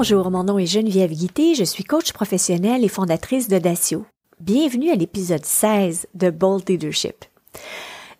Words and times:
Bonjour, 0.00 0.30
mon 0.30 0.44
nom 0.44 0.60
est 0.60 0.66
Geneviève 0.66 1.10
Guité, 1.10 1.56
je 1.56 1.64
suis 1.64 1.82
coach 1.82 2.12
professionnelle 2.12 2.84
et 2.84 2.88
fondatrice 2.88 3.48
de 3.48 3.58
Dacio. 3.58 4.06
Bienvenue 4.38 4.92
à 4.92 4.94
l'épisode 4.94 5.44
16 5.44 6.06
de 6.14 6.30
Bold 6.30 6.68
Leadership. 6.68 7.24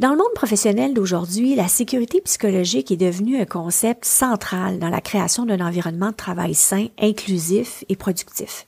Dans 0.00 0.10
le 0.10 0.16
monde 0.16 0.34
professionnel 0.34 0.92
d'aujourd'hui, 0.92 1.54
la 1.54 1.68
sécurité 1.68 2.20
psychologique 2.20 2.90
est 2.90 2.96
devenue 2.96 3.40
un 3.40 3.44
concept 3.44 4.06
central 4.06 4.80
dans 4.80 4.88
la 4.88 5.00
création 5.00 5.46
d'un 5.46 5.64
environnement 5.64 6.10
de 6.10 6.16
travail 6.16 6.54
sain, 6.54 6.88
inclusif 7.00 7.84
et 7.88 7.94
productif. 7.94 8.66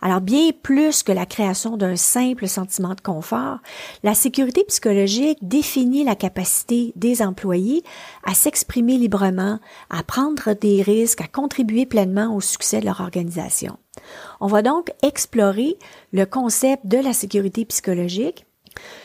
Alors 0.00 0.20
bien 0.20 0.50
plus 0.62 1.02
que 1.02 1.12
la 1.12 1.26
création 1.26 1.76
d'un 1.76 1.96
simple 1.96 2.48
sentiment 2.48 2.94
de 2.94 3.00
confort, 3.00 3.58
la 4.02 4.14
sécurité 4.14 4.64
psychologique 4.64 5.38
définit 5.42 6.04
la 6.04 6.14
capacité 6.14 6.92
des 6.96 7.22
employés 7.22 7.82
à 8.24 8.34
s'exprimer 8.34 8.98
librement, 8.98 9.58
à 9.90 10.02
prendre 10.02 10.52
des 10.54 10.82
risques, 10.82 11.20
à 11.20 11.28
contribuer 11.28 11.86
pleinement 11.86 12.34
au 12.34 12.40
succès 12.40 12.80
de 12.80 12.86
leur 12.86 13.00
organisation. 13.00 13.78
On 14.40 14.46
va 14.46 14.62
donc 14.62 14.92
explorer 15.02 15.78
le 16.12 16.26
concept 16.26 16.86
de 16.86 16.98
la 16.98 17.12
sécurité 17.12 17.64
psychologique, 17.64 18.46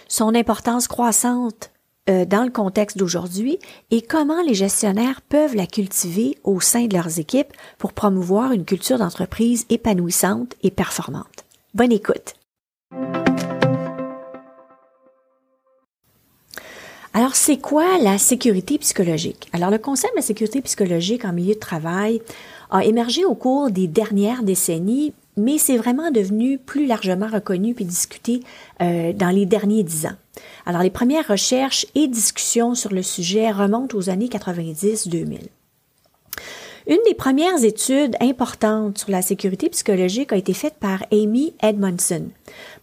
son 0.07 0.35
importance 0.35 0.87
croissante 0.87 1.70
euh, 2.09 2.25
dans 2.25 2.43
le 2.43 2.49
contexte 2.49 2.97
d'aujourd'hui 2.97 3.59
et 3.91 4.01
comment 4.01 4.41
les 4.41 4.55
gestionnaires 4.55 5.21
peuvent 5.21 5.55
la 5.55 5.67
cultiver 5.67 6.37
au 6.43 6.59
sein 6.59 6.87
de 6.87 6.93
leurs 6.95 7.19
équipes 7.19 7.53
pour 7.77 7.93
promouvoir 7.93 8.53
une 8.53 8.65
culture 8.65 8.97
d'entreprise 8.97 9.65
épanouissante 9.69 10.55
et 10.63 10.71
performante. 10.71 11.45
Bonne 11.73 11.91
écoute. 11.91 12.33
Alors, 17.13 17.35
c'est 17.35 17.57
quoi 17.57 17.97
la 17.97 18.17
sécurité 18.17 18.77
psychologique? 18.77 19.49
Alors, 19.51 19.69
le 19.69 19.77
concept 19.77 20.15
de 20.15 20.21
sécurité 20.21 20.61
psychologique 20.61 21.25
en 21.25 21.33
milieu 21.33 21.53
de 21.53 21.59
travail 21.59 22.21
a 22.69 22.85
émergé 22.85 23.25
au 23.25 23.35
cours 23.35 23.69
des 23.69 23.87
dernières 23.87 24.43
décennies, 24.43 25.13
mais 25.37 25.57
c'est 25.57 25.77
vraiment 25.77 26.11
devenu 26.11 26.57
plus 26.57 26.85
largement 26.85 27.27
reconnu 27.27 27.73
puis 27.73 27.85
discuté 27.85 28.41
euh, 28.81 29.13
dans 29.13 29.29
les 29.29 29.45
derniers 29.45 29.83
dix 29.83 30.05
ans. 30.05 30.15
Alors, 30.65 30.81
les 30.81 30.89
premières 30.89 31.27
recherches 31.27 31.85
et 31.95 32.07
discussions 32.07 32.75
sur 32.75 32.93
le 32.93 33.03
sujet 33.03 33.51
remontent 33.51 33.97
aux 33.97 34.09
années 34.09 34.27
90-2000. 34.27 35.39
Une 36.87 36.97
des 37.05 37.13
premières 37.13 37.63
études 37.63 38.15
importantes 38.19 38.97
sur 38.97 39.11
la 39.11 39.21
sécurité 39.21 39.69
psychologique 39.69 40.33
a 40.33 40.35
été 40.35 40.53
faite 40.53 40.73
par 40.79 41.05
Amy 41.11 41.53
Edmondson, 41.61 42.29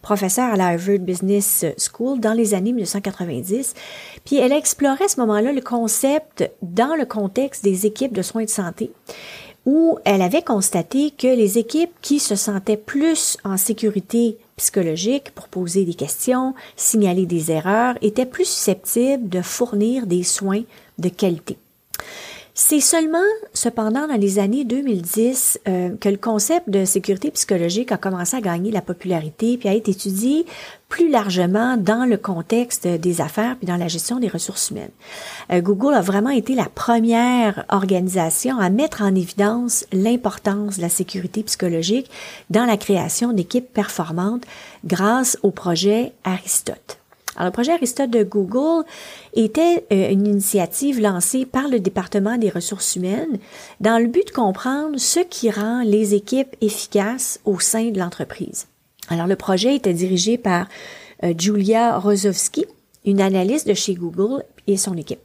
professeure 0.01 0.53
à 0.53 0.55
la 0.55 0.67
Harvard 0.67 0.99
Business 0.99 1.65
School 1.77 2.21
dans 2.21 2.31
les 2.31 2.53
années 2.53 2.71
1990. 2.71 3.73
Puis 4.23 4.37
elle 4.37 4.53
a 4.53 4.57
exploré 4.57 5.03
à 5.03 5.07
ce 5.09 5.19
moment-là 5.19 5.51
le 5.51 5.61
concept 5.61 6.49
dans 6.61 6.95
le 6.95 7.05
contexte 7.05 7.63
des 7.63 7.85
équipes 7.85 8.13
de 8.13 8.21
soins 8.21 8.45
de 8.45 8.49
santé 8.49 8.91
où 9.65 9.99
elle 10.05 10.21
avait 10.21 10.41
constaté 10.41 11.11
que 11.11 11.27
les 11.27 11.57
équipes 11.57 11.93
qui 12.01 12.19
se 12.19 12.35
sentaient 12.35 12.77
plus 12.77 13.37
en 13.43 13.57
sécurité 13.57 14.37
psychologique 14.55 15.31
pour 15.31 15.47
poser 15.47 15.85
des 15.85 15.93
questions, 15.93 16.53
signaler 16.75 17.25
des 17.25 17.51
erreurs, 17.51 17.95
étaient 18.01 18.25
plus 18.25 18.45
susceptibles 18.45 19.29
de 19.29 19.41
fournir 19.41 20.05
des 20.05 20.23
soins 20.23 20.63
de 20.97 21.09
qualité. 21.09 21.57
C'est 22.61 22.81
seulement, 22.81 23.17
cependant, 23.53 24.05
dans 24.05 24.19
les 24.19 24.37
années 24.37 24.65
2010 24.65 25.61
euh, 25.69 25.95
que 25.95 26.09
le 26.09 26.17
concept 26.17 26.69
de 26.69 26.83
sécurité 26.83 27.31
psychologique 27.31 27.93
a 27.93 27.97
commencé 27.97 28.35
à 28.35 28.41
gagner 28.41 28.69
la 28.69 28.81
popularité 28.81 29.57
puis 29.57 29.69
a 29.69 29.73
été 29.73 29.91
étudié 29.91 30.45
plus 30.89 31.09
largement 31.09 31.77
dans 31.77 32.03
le 32.03 32.17
contexte 32.17 32.85
des 32.85 33.21
affaires 33.21 33.55
puis 33.55 33.65
dans 33.65 33.77
la 33.77 33.87
gestion 33.87 34.19
des 34.19 34.27
ressources 34.27 34.71
humaines. 34.71 34.91
Euh, 35.53 35.61
Google 35.61 35.93
a 35.93 36.01
vraiment 36.01 36.31
été 36.31 36.53
la 36.53 36.65
première 36.65 37.63
organisation 37.69 38.59
à 38.59 38.69
mettre 38.69 39.03
en 39.03 39.15
évidence 39.15 39.85
l'importance 39.93 40.75
de 40.77 40.81
la 40.81 40.89
sécurité 40.89 41.43
psychologique 41.43 42.11
dans 42.49 42.65
la 42.65 42.75
création 42.75 43.31
d'équipes 43.31 43.71
performantes 43.71 44.43
grâce 44.83 45.37
au 45.43 45.51
projet 45.51 46.11
Aristote. 46.25 46.98
Alors, 47.39 47.47
le 47.47 47.53
projet 47.53 47.71
Aristote 47.71 48.09
de 48.09 48.23
Google 48.23 48.83
était 49.33 49.85
euh, 49.93 50.11
une 50.11 50.27
initiative 50.27 50.99
lancée 50.99 51.45
par 51.45 51.69
le 51.69 51.79
département 51.79 52.37
des 52.37 52.49
ressources 52.49 52.97
humaines 52.97 53.39
dans 53.79 53.97
le 53.97 54.07
but 54.07 54.27
de 54.27 54.31
comprendre 54.31 54.99
ce 54.99 55.21
qui 55.21 55.49
rend 55.49 55.81
les 55.83 56.13
équipes 56.13 56.53
efficaces 56.59 57.39
au 57.45 57.61
sein 57.61 57.91
de 57.91 57.97
l'entreprise. 57.97 58.67
Alors, 59.07 59.25
le 59.25 59.37
projet 59.37 59.73
était 59.73 59.93
dirigé 59.93 60.37
par 60.37 60.67
euh, 61.23 61.33
Julia 61.37 61.97
Rozowski, 61.97 62.65
une 63.05 63.21
analyste 63.21 63.69
de 63.69 63.73
chez 63.73 63.93
Google 63.93 64.43
et 64.69 64.77
son 64.77 64.95
équipe. 64.95 65.19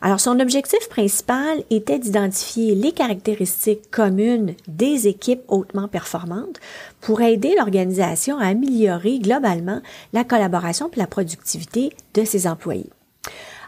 Alors, 0.00 0.20
son 0.20 0.38
objectif 0.38 0.88
principal 0.88 1.62
était 1.70 1.98
d'identifier 1.98 2.74
les 2.74 2.92
caractéristiques 2.92 3.90
communes 3.90 4.54
des 4.68 5.08
équipes 5.08 5.42
hautement 5.48 5.88
performantes 5.88 6.60
pour 7.00 7.20
aider 7.20 7.54
l'organisation 7.56 8.38
à 8.38 8.46
améliorer 8.46 9.18
globalement 9.18 9.80
la 10.12 10.24
collaboration 10.24 10.90
et 10.94 10.98
la 10.98 11.06
productivité 11.06 11.90
de 12.14 12.24
ses 12.24 12.46
employés. 12.46 12.90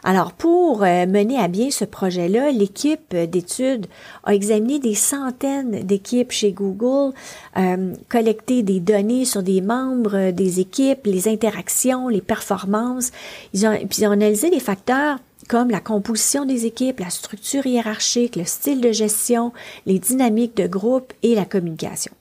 Alors, 0.09 0.31
pour 0.31 0.83
euh, 0.83 1.05
mener 1.05 1.37
à 1.37 1.49
bien 1.49 1.69
ce 1.69 1.83
projet-là, 1.83 2.51
l'équipe 2.51 3.13
d'études 3.13 3.87
a 4.23 4.33
examiné 4.33 4.79
des 4.79 4.95
centaines 4.95 5.85
d'équipes 5.85 6.31
chez 6.31 6.53
Google, 6.53 7.13
euh, 7.57 7.93
collecté 8.07 8.63
des 8.63 8.79
données 8.79 9.25
sur 9.25 9.43
des 9.43 9.59
membres 9.59 10.31
des 10.31 10.61
équipes, 10.61 11.01
les 11.03 11.27
interactions, 11.27 12.07
les 12.07 12.21
performances. 12.21 13.11
Ils 13.51 13.67
ont, 13.67 13.75
puis 13.75 14.03
ils 14.03 14.07
ont 14.07 14.11
analysé 14.11 14.49
des 14.49 14.61
facteurs 14.61 15.17
comme 15.49 15.71
la 15.71 15.81
composition 15.81 16.45
des 16.45 16.65
équipes, 16.65 17.01
la 17.01 17.09
structure 17.09 17.65
hiérarchique, 17.65 18.37
le 18.37 18.45
style 18.45 18.79
de 18.79 18.93
gestion, 18.93 19.51
les 19.85 19.99
dynamiques 19.99 20.55
de 20.55 20.67
groupe 20.67 21.11
et 21.21 21.35
la 21.35 21.43
communication. 21.43 22.13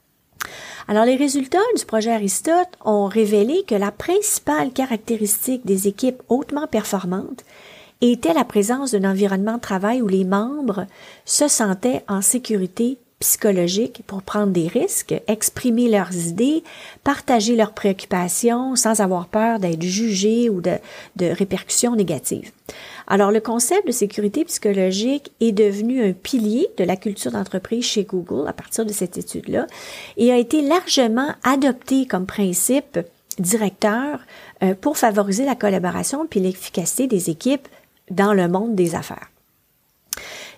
Alors, 0.88 1.04
les 1.04 1.16
résultats 1.16 1.58
du 1.76 1.84
projet 1.84 2.12
Aristote 2.12 2.78
ont 2.84 3.06
révélé 3.06 3.62
que 3.66 3.74
la 3.76 3.92
principale 3.92 4.72
caractéristique 4.72 5.64
des 5.64 5.86
équipes 5.86 6.22
hautement 6.28 6.66
performantes 6.66 7.44
était 8.00 8.34
la 8.34 8.44
présence 8.44 8.92
d'un 8.92 9.10
environnement 9.10 9.56
de 9.56 9.60
travail 9.60 10.02
où 10.02 10.08
les 10.08 10.24
membres 10.24 10.86
se 11.24 11.48
sentaient 11.48 12.04
en 12.08 12.20
sécurité 12.20 12.98
psychologique 13.18 14.02
pour 14.06 14.22
prendre 14.22 14.52
des 14.52 14.68
risques, 14.68 15.14
exprimer 15.26 15.88
leurs 15.88 16.14
idées, 16.14 16.62
partager 17.02 17.56
leurs 17.56 17.72
préoccupations 17.72 18.76
sans 18.76 19.00
avoir 19.00 19.28
peur 19.28 19.58
d'être 19.58 19.82
jugés 19.82 20.50
ou 20.50 20.60
de, 20.60 20.72
de, 21.16 21.26
répercussions 21.26 21.96
négatives. 21.96 22.50
Alors, 23.06 23.30
le 23.30 23.40
concept 23.40 23.86
de 23.86 23.92
sécurité 23.92 24.44
psychologique 24.44 25.32
est 25.40 25.52
devenu 25.52 26.04
un 26.06 26.12
pilier 26.12 26.68
de 26.76 26.84
la 26.84 26.96
culture 26.96 27.32
d'entreprise 27.32 27.84
chez 27.84 28.04
Google 28.04 28.48
à 28.48 28.52
partir 28.52 28.84
de 28.84 28.92
cette 28.92 29.16
étude-là 29.16 29.66
et 30.18 30.30
a 30.30 30.36
été 30.36 30.60
largement 30.60 31.30
adopté 31.42 32.06
comme 32.06 32.26
principe 32.26 32.98
directeur 33.38 34.20
euh, 34.62 34.74
pour 34.74 34.98
favoriser 34.98 35.44
la 35.44 35.54
collaboration 35.54 36.26
puis 36.26 36.40
l'efficacité 36.40 37.06
des 37.06 37.30
équipes 37.30 37.68
dans 38.10 38.32
le 38.32 38.48
monde 38.48 38.74
des 38.74 38.94
affaires. 38.94 39.30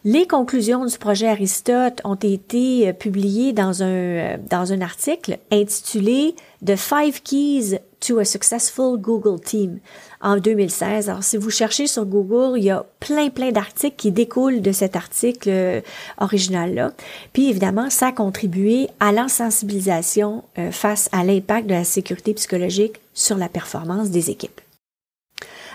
Les 0.04 0.28
conclusions 0.28 0.84
du 0.86 0.96
projet 0.96 1.26
Aristote 1.26 2.00
ont 2.04 2.14
été 2.14 2.88
euh, 2.88 2.92
publiées 2.92 3.52
dans 3.52 3.82
un, 3.82 3.86
euh, 3.86 4.36
dans 4.48 4.72
un 4.72 4.80
article 4.80 5.38
intitulé 5.50 6.36
The 6.64 6.76
Five 6.76 7.20
Keys 7.22 7.80
to 7.98 8.18
a 8.18 8.24
Successful 8.24 8.96
Google 8.96 9.40
Team 9.40 9.80
en 10.20 10.36
2016. 10.36 11.10
Alors, 11.10 11.24
si 11.24 11.36
vous 11.36 11.50
cherchez 11.50 11.88
sur 11.88 12.06
Google, 12.06 12.58
il 12.58 12.64
y 12.64 12.70
a 12.70 12.86
plein, 13.00 13.28
plein 13.28 13.50
d'articles 13.50 13.96
qui 13.96 14.12
découlent 14.12 14.62
de 14.62 14.70
cet 14.70 14.94
article 14.94 15.48
euh, 15.50 15.80
original-là. 16.18 16.92
Puis, 17.32 17.50
évidemment, 17.50 17.90
ça 17.90 18.08
a 18.08 18.12
contribué 18.12 18.88
à 19.00 19.10
l'insensibilisation 19.10 20.44
face 20.70 21.08
à 21.12 21.24
l'impact 21.24 21.66
de 21.66 21.74
la 21.74 21.84
sécurité 21.84 22.34
psychologique 22.34 23.00
sur 23.14 23.36
la 23.36 23.48
performance 23.48 24.10
des 24.10 24.30
équipes. 24.30 24.60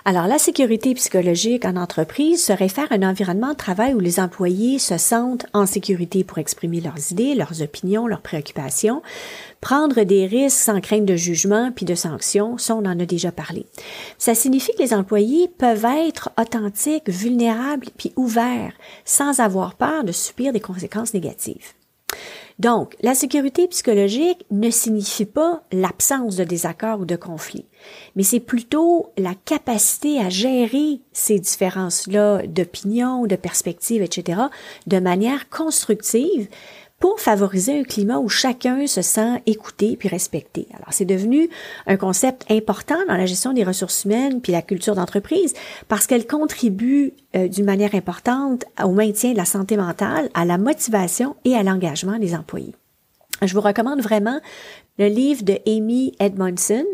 Alors, 0.05 0.27
la 0.27 0.37
sécurité 0.37 0.93
psychologique 0.95 1.63
en 1.63 1.77
entreprise 1.77 2.43
se 2.43 2.51
réfère 2.51 2.91
à 2.91 2.95
un 2.95 3.09
environnement 3.09 3.51
de 3.51 3.57
travail 3.57 3.93
où 3.93 4.01
les 4.01 4.19
employés 4.19 4.77
se 4.77 4.97
sentent 4.97 5.45
en 5.53 5.65
sécurité 5.65 6.25
pour 6.25 6.39
exprimer 6.39 6.81
leurs 6.81 7.13
idées, 7.13 7.35
leurs 7.35 7.61
opinions, 7.61 8.05
leurs 8.05 8.19
préoccupations, 8.19 9.01
prendre 9.61 10.03
des 10.03 10.25
risques 10.25 10.57
sans 10.57 10.81
crainte 10.81 11.05
de 11.05 11.15
jugement 11.15 11.71
puis 11.73 11.85
de 11.85 11.95
sanctions, 11.95 12.57
ça 12.57 12.75
on 12.75 12.79
en 12.79 12.99
a 12.99 13.05
déjà 13.05 13.31
parlé. 13.31 13.65
Ça 14.17 14.35
signifie 14.35 14.73
que 14.73 14.83
les 14.83 14.93
employés 14.93 15.47
peuvent 15.47 15.85
être 15.85 16.31
authentiques, 16.37 17.07
vulnérables 17.07 17.87
puis 17.97 18.11
ouverts 18.17 18.73
sans 19.05 19.39
avoir 19.39 19.75
peur 19.75 20.03
de 20.03 20.11
subir 20.11 20.51
des 20.51 20.59
conséquences 20.59 21.13
négatives. 21.13 21.71
Donc, 22.59 22.95
la 23.01 23.15
sécurité 23.15 23.67
psychologique 23.67 24.45
ne 24.51 24.69
signifie 24.69 25.25
pas 25.25 25.63
l'absence 25.71 26.35
de 26.35 26.43
désaccord 26.43 26.99
ou 26.99 27.05
de 27.05 27.15
conflit, 27.15 27.65
mais 28.15 28.23
c'est 28.23 28.39
plutôt 28.39 29.11
la 29.17 29.33
capacité 29.45 30.19
à 30.19 30.29
gérer 30.29 31.01
ces 31.11 31.39
différences-là 31.39 32.45
d'opinion, 32.47 33.25
de 33.25 33.35
perspective, 33.35 34.01
etc., 34.01 34.41
de 34.87 34.99
manière 34.99 35.49
constructive 35.49 36.47
pour 37.03 37.19
favoriser 37.19 37.81
un 37.81 37.83
climat 37.83 38.17
où 38.17 38.29
chacun 38.29 38.87
se 38.87 39.01
sent 39.01 39.41
écouté 39.45 39.97
puis 39.97 40.07
respecté. 40.07 40.69
Alors, 40.73 40.87
c'est 40.91 41.03
devenu 41.03 41.49
un 41.85 41.97
concept 41.97 42.49
important 42.49 42.95
dans 43.09 43.17
la 43.17 43.25
gestion 43.25 43.51
des 43.51 43.65
ressources 43.65 44.05
humaines 44.05 44.39
puis 44.39 44.53
la 44.53 44.61
culture 44.61 44.95
d'entreprise 44.95 45.53
parce 45.89 46.07
qu'elle 46.07 46.25
contribue 46.25 47.11
euh, 47.35 47.49
d'une 47.49 47.65
manière 47.65 47.93
importante 47.93 48.63
au 48.81 48.91
maintien 48.91 49.33
de 49.33 49.37
la 49.37 49.43
santé 49.43 49.75
mentale, 49.75 50.29
à 50.33 50.45
la 50.45 50.57
motivation 50.57 51.35
et 51.43 51.57
à 51.57 51.63
l'engagement 51.63 52.19
des 52.19 52.35
employés. 52.35 52.73
Je 53.41 53.53
vous 53.53 53.59
recommande 53.59 53.99
vraiment 53.99 54.39
le 54.97 55.07
livre 55.07 55.43
de 55.43 55.59
Amy 55.67 56.13
Edmondson, 56.19 56.85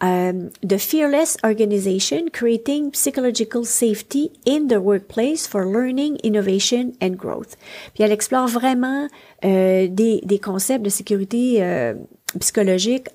um, 0.00 0.50
The 0.62 0.78
Fearless 0.78 1.36
Organization 1.44 2.30
Creating 2.32 2.92
Psychological 2.92 3.64
Safety 3.64 4.32
in 4.46 4.68
the 4.68 4.78
Workplace 4.78 5.46
for 5.46 5.64
Learning, 5.64 6.16
Innovation 6.22 6.92
and 7.00 7.16
Growth. 7.16 7.56
Puis 7.94 8.04
elle 8.04 8.12
explore 8.12 8.48
vraiment 8.48 9.08
euh, 9.44 9.88
des, 9.88 10.20
des, 10.24 10.38
concepts 10.38 10.84
de 10.84 10.90
sécurité 10.90 11.62
euh, 11.62 11.94
psychologique 12.38 13.08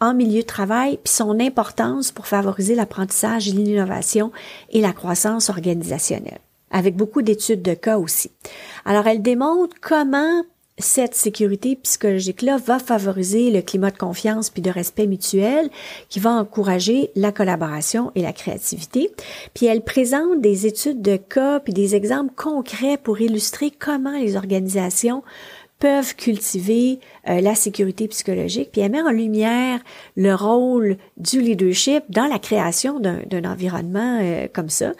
en 0.00 0.12
milieu 0.12 0.42
de 0.42 0.46
travail, 0.46 0.98
puis 1.02 1.12
son 1.12 1.40
importance 1.40 2.12
pour 2.12 2.26
favoriser 2.26 2.74
l'apprentissage, 2.74 3.46
l'innovation 3.46 4.30
et 4.70 4.80
la 4.80 4.92
croissance 4.92 5.48
organisationnelle, 5.48 6.40
avec 6.70 6.96
beaucoup 6.96 7.22
d'études 7.22 7.62
de 7.62 7.72
cas 7.74 7.98
aussi. 7.98 8.30
Alors, 8.84 9.06
elle 9.06 9.22
démontre 9.22 9.76
comment 9.80 10.42
cette 10.78 11.14
sécurité 11.14 11.76
psychologique-là 11.76 12.58
va 12.58 12.78
favoriser 12.78 13.50
le 13.50 13.62
climat 13.62 13.90
de 13.90 13.96
confiance 13.96 14.50
puis 14.50 14.60
de 14.60 14.70
respect 14.70 15.06
mutuel 15.06 15.70
qui 16.10 16.20
va 16.20 16.30
encourager 16.30 17.10
la 17.14 17.32
collaboration 17.32 18.12
et 18.14 18.22
la 18.22 18.34
créativité. 18.34 19.10
Puis 19.54 19.66
elle 19.66 19.82
présente 19.82 20.40
des 20.40 20.66
études 20.66 21.00
de 21.00 21.16
cas 21.16 21.60
puis 21.60 21.72
des 21.72 21.94
exemples 21.94 22.34
concrets 22.34 22.98
pour 22.98 23.20
illustrer 23.20 23.70
comment 23.70 24.18
les 24.18 24.36
organisations 24.36 25.22
peuvent 25.78 26.16
cultiver 26.16 27.00
euh, 27.28 27.40
la 27.40 27.54
sécurité 27.54 28.08
psychologique, 28.08 28.70
puis 28.72 28.80
elle 28.80 28.92
met 28.92 29.02
en 29.02 29.10
lumière 29.10 29.80
le 30.16 30.34
rôle 30.34 30.96
du 31.18 31.40
leadership 31.40 32.04
dans 32.08 32.26
la 32.26 32.38
création 32.38 32.98
d'un 33.00 33.44
environnement 33.44 34.20
euh, 34.22 34.46
comme 34.52 34.70
ça. 34.70 34.92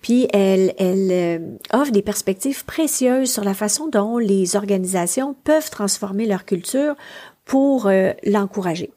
Puis 0.00 0.28
elle, 0.32 0.74
elle 0.78 1.08
euh, 1.10 1.38
offre 1.72 1.92
des 1.92 2.02
perspectives 2.02 2.64
précieuses 2.64 3.30
sur 3.30 3.44
la 3.44 3.54
façon 3.54 3.88
dont 3.88 4.18
les 4.18 4.56
organisations 4.56 5.34
peuvent 5.44 5.70
transformer 5.70 6.26
leur 6.26 6.44
culture 6.44 6.94
pour 7.44 7.90
l'encourager. 8.24 8.90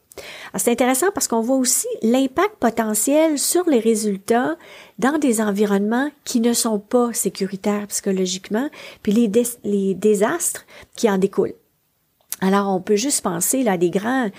C'est 0.56 0.72
intéressant 0.72 1.08
parce 1.14 1.28
qu'on 1.28 1.42
voit 1.42 1.58
aussi 1.58 1.88
l'impact 2.02 2.56
potentiel 2.60 3.38
sur 3.38 3.70
les 3.70 3.80
résultats 3.80 4.56
dans 5.00 5.18
des 5.18 5.42
environnements 5.42 6.10
qui 6.24 6.40
ne 6.40 6.54
sont 6.54 6.80
pas 6.80 7.12
sécuritaires 7.14 7.88
psychologiquement, 7.88 8.70
puis 9.04 9.12
les, 9.12 9.94
désastres 9.96 10.66
qui 10.96 11.10
en 11.10 11.18
découlent. 11.18 11.56
Alors, 12.42 12.74
on 12.74 12.82
peut 12.82 12.96
juste 12.96 13.24
penser 13.24 13.64
là, 13.64 13.74
à 13.74 13.78
des 13.78 13.90
grands 13.90 14.30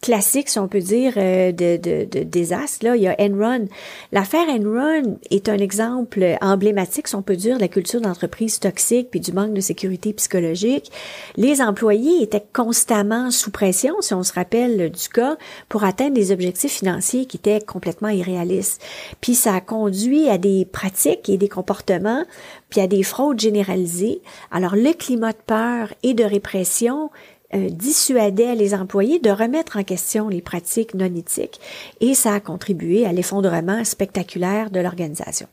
classique, 0.00 0.48
si 0.48 0.58
on 0.58 0.68
peut 0.68 0.80
dire, 0.80 1.14
euh, 1.16 1.50
de, 1.50 1.76
de, 1.76 2.04
de 2.04 2.22
désastre. 2.22 2.84
Là, 2.84 2.96
il 2.96 3.02
y 3.02 3.08
a 3.08 3.16
Enron. 3.18 3.66
L'affaire 4.12 4.48
Enron 4.48 5.18
est 5.30 5.48
un 5.48 5.58
exemple 5.58 6.36
emblématique, 6.40 7.08
si 7.08 7.14
on 7.16 7.22
peut 7.22 7.36
dire, 7.36 7.56
de 7.56 7.60
la 7.60 7.68
culture 7.68 8.00
d'entreprise 8.00 8.60
toxique 8.60 9.08
puis 9.10 9.20
du 9.20 9.32
manque 9.32 9.54
de 9.54 9.60
sécurité 9.60 10.12
psychologique. 10.12 10.92
Les 11.36 11.60
employés 11.60 12.22
étaient 12.22 12.44
constamment 12.52 13.30
sous 13.30 13.50
pression, 13.50 13.94
si 14.00 14.14
on 14.14 14.22
se 14.22 14.32
rappelle 14.32 14.90
du 14.90 15.08
cas, 15.08 15.36
pour 15.68 15.84
atteindre 15.84 16.14
des 16.14 16.30
objectifs 16.30 16.72
financiers 16.72 17.26
qui 17.26 17.36
étaient 17.36 17.60
complètement 17.60 18.08
irréalistes. 18.08 18.82
Puis 19.20 19.34
ça 19.34 19.54
a 19.54 19.60
conduit 19.60 20.28
à 20.28 20.38
des 20.38 20.64
pratiques 20.64 21.28
et 21.28 21.38
des 21.38 21.48
comportements 21.48 22.24
puis 22.70 22.80
à 22.80 22.86
des 22.86 23.02
fraudes 23.02 23.40
généralisées. 23.40 24.20
Alors 24.50 24.76
le 24.76 24.92
climat 24.92 25.32
de 25.32 25.38
peur 25.46 25.94
et 26.02 26.14
de 26.14 26.24
répression 26.24 27.10
euh, 27.54 27.68
dissuadait 27.70 28.54
les 28.54 28.74
employés 28.74 29.20
de 29.20 29.30
remettre 29.30 29.78
en 29.78 29.84
question 29.84 30.28
les 30.28 30.42
pratiques 30.42 30.94
non 30.94 31.14
éthiques 31.14 31.60
et 32.00 32.14
ça 32.14 32.34
a 32.34 32.40
contribué 32.40 33.06
à 33.06 33.12
l'effondrement 33.12 33.84
spectaculaire 33.84 34.70
de 34.70 34.80
l'organisation. 34.80 35.48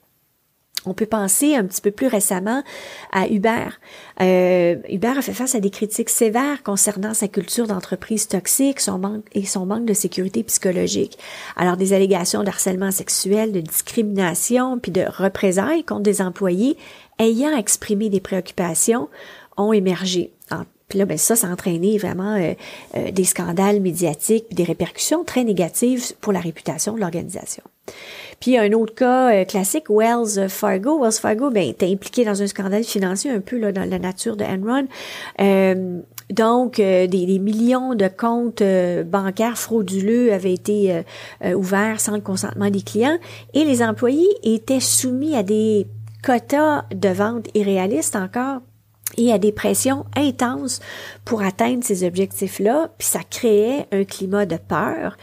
On 0.85 0.93
peut 0.93 1.05
penser 1.05 1.55
un 1.55 1.65
petit 1.65 1.81
peu 1.81 1.91
plus 1.91 2.07
récemment 2.07 2.63
à 3.11 3.27
Uber. 3.27 3.69
Euh, 4.21 4.75
Uber 4.89 5.13
a 5.17 5.21
fait 5.21 5.33
face 5.33 5.55
à 5.55 5.59
des 5.59 5.71
critiques 5.71 6.09
sévères 6.09 6.61
concernant 6.63 7.13
sa 7.13 7.27
culture 7.27 7.65
d'entreprise 7.65 8.27
toxique 8.27 8.79
son 8.79 8.99
manque, 8.99 9.25
et 9.33 9.45
son 9.45 9.65
manque 9.65 9.85
de 9.85 9.93
sécurité 9.93 10.43
psychologique. 10.43 11.17
Alors 11.55 11.77
des 11.77 11.93
allégations 11.93 12.43
d'harcèlement 12.43 12.91
sexuel, 12.91 13.51
de 13.51 13.61
discrimination, 13.61 14.79
puis 14.79 14.91
de 14.91 15.05
représailles 15.07 15.83
contre 15.83 16.03
des 16.03 16.21
employés 16.21 16.77
ayant 17.19 17.55
exprimé 17.55 18.09
des 18.09 18.19
préoccupations 18.19 19.09
ont 19.57 19.73
émergé. 19.73 20.34
Puis 20.87 20.99
là, 20.99 21.05
ben 21.05 21.17
ça, 21.17 21.35
ça 21.35 21.47
a 21.47 21.51
entraîné 21.51 21.97
vraiment 21.97 22.35
euh, 22.35 22.53
euh, 22.95 23.11
des 23.11 23.23
scandales 23.23 23.79
médiatiques, 23.79 24.45
puis 24.47 24.55
des 24.55 24.63
répercussions 24.63 25.23
très 25.23 25.43
négatives 25.43 26.13
pour 26.21 26.31
la 26.31 26.39
réputation 26.39 26.93
de 26.93 26.99
l'organisation. 26.99 27.63
Puis 28.39 28.57
un 28.57 28.71
autre 28.73 28.93
cas 28.93 29.33
euh, 29.33 29.45
classique, 29.45 29.85
Wells 29.89 30.47
Fargo. 30.47 31.01
Wells 31.01 31.13
Fargo, 31.13 31.49
ben, 31.49 31.67
était 31.67 31.91
impliqué 31.91 32.23
dans 32.23 32.41
un 32.41 32.47
scandale 32.47 32.83
financier 32.83 33.31
un 33.31 33.39
peu 33.39 33.57
là, 33.57 33.71
dans 33.71 33.89
la 33.89 33.97
nature 33.97 34.35
de 34.37 34.43
Enron. 34.43 34.87
donc, 36.29 36.77
des, 36.77 37.07
des, 37.07 37.39
millions 37.39 37.95
de 37.95 38.07
comptes 38.07 38.63
bancaires 39.05 39.57
frauduleux 39.57 40.33
avaient 40.33 40.53
été 40.53 41.01
ouverts 41.55 41.99
sans 41.99 42.15
le 42.15 42.21
consentement 42.21 42.69
des 42.69 42.81
clients 42.81 43.17
et 43.53 43.63
les 43.63 43.83
employés 43.83 44.27
étaient 44.43 44.79
soumis 44.79 45.35
à 45.35 45.43
des 45.43 45.87
quotas 46.23 46.85
de 46.93 47.09
vente 47.09 47.47
irréalistes 47.53 48.15
encore 48.15 48.61
et 49.17 49.31
à 49.31 49.37
des 49.37 49.51
pressions 49.51 50.05
intenses 50.15 50.79
pour 51.23 51.41
atteindre 51.41 51.83
ces 51.83 52.05
objectifs-là, 52.05 52.91
puis 52.97 53.07
ça 53.07 53.21
créait 53.23 53.87
un 53.91 54.03
climat 54.03 54.45
de 54.45 54.57
peur 54.57 55.17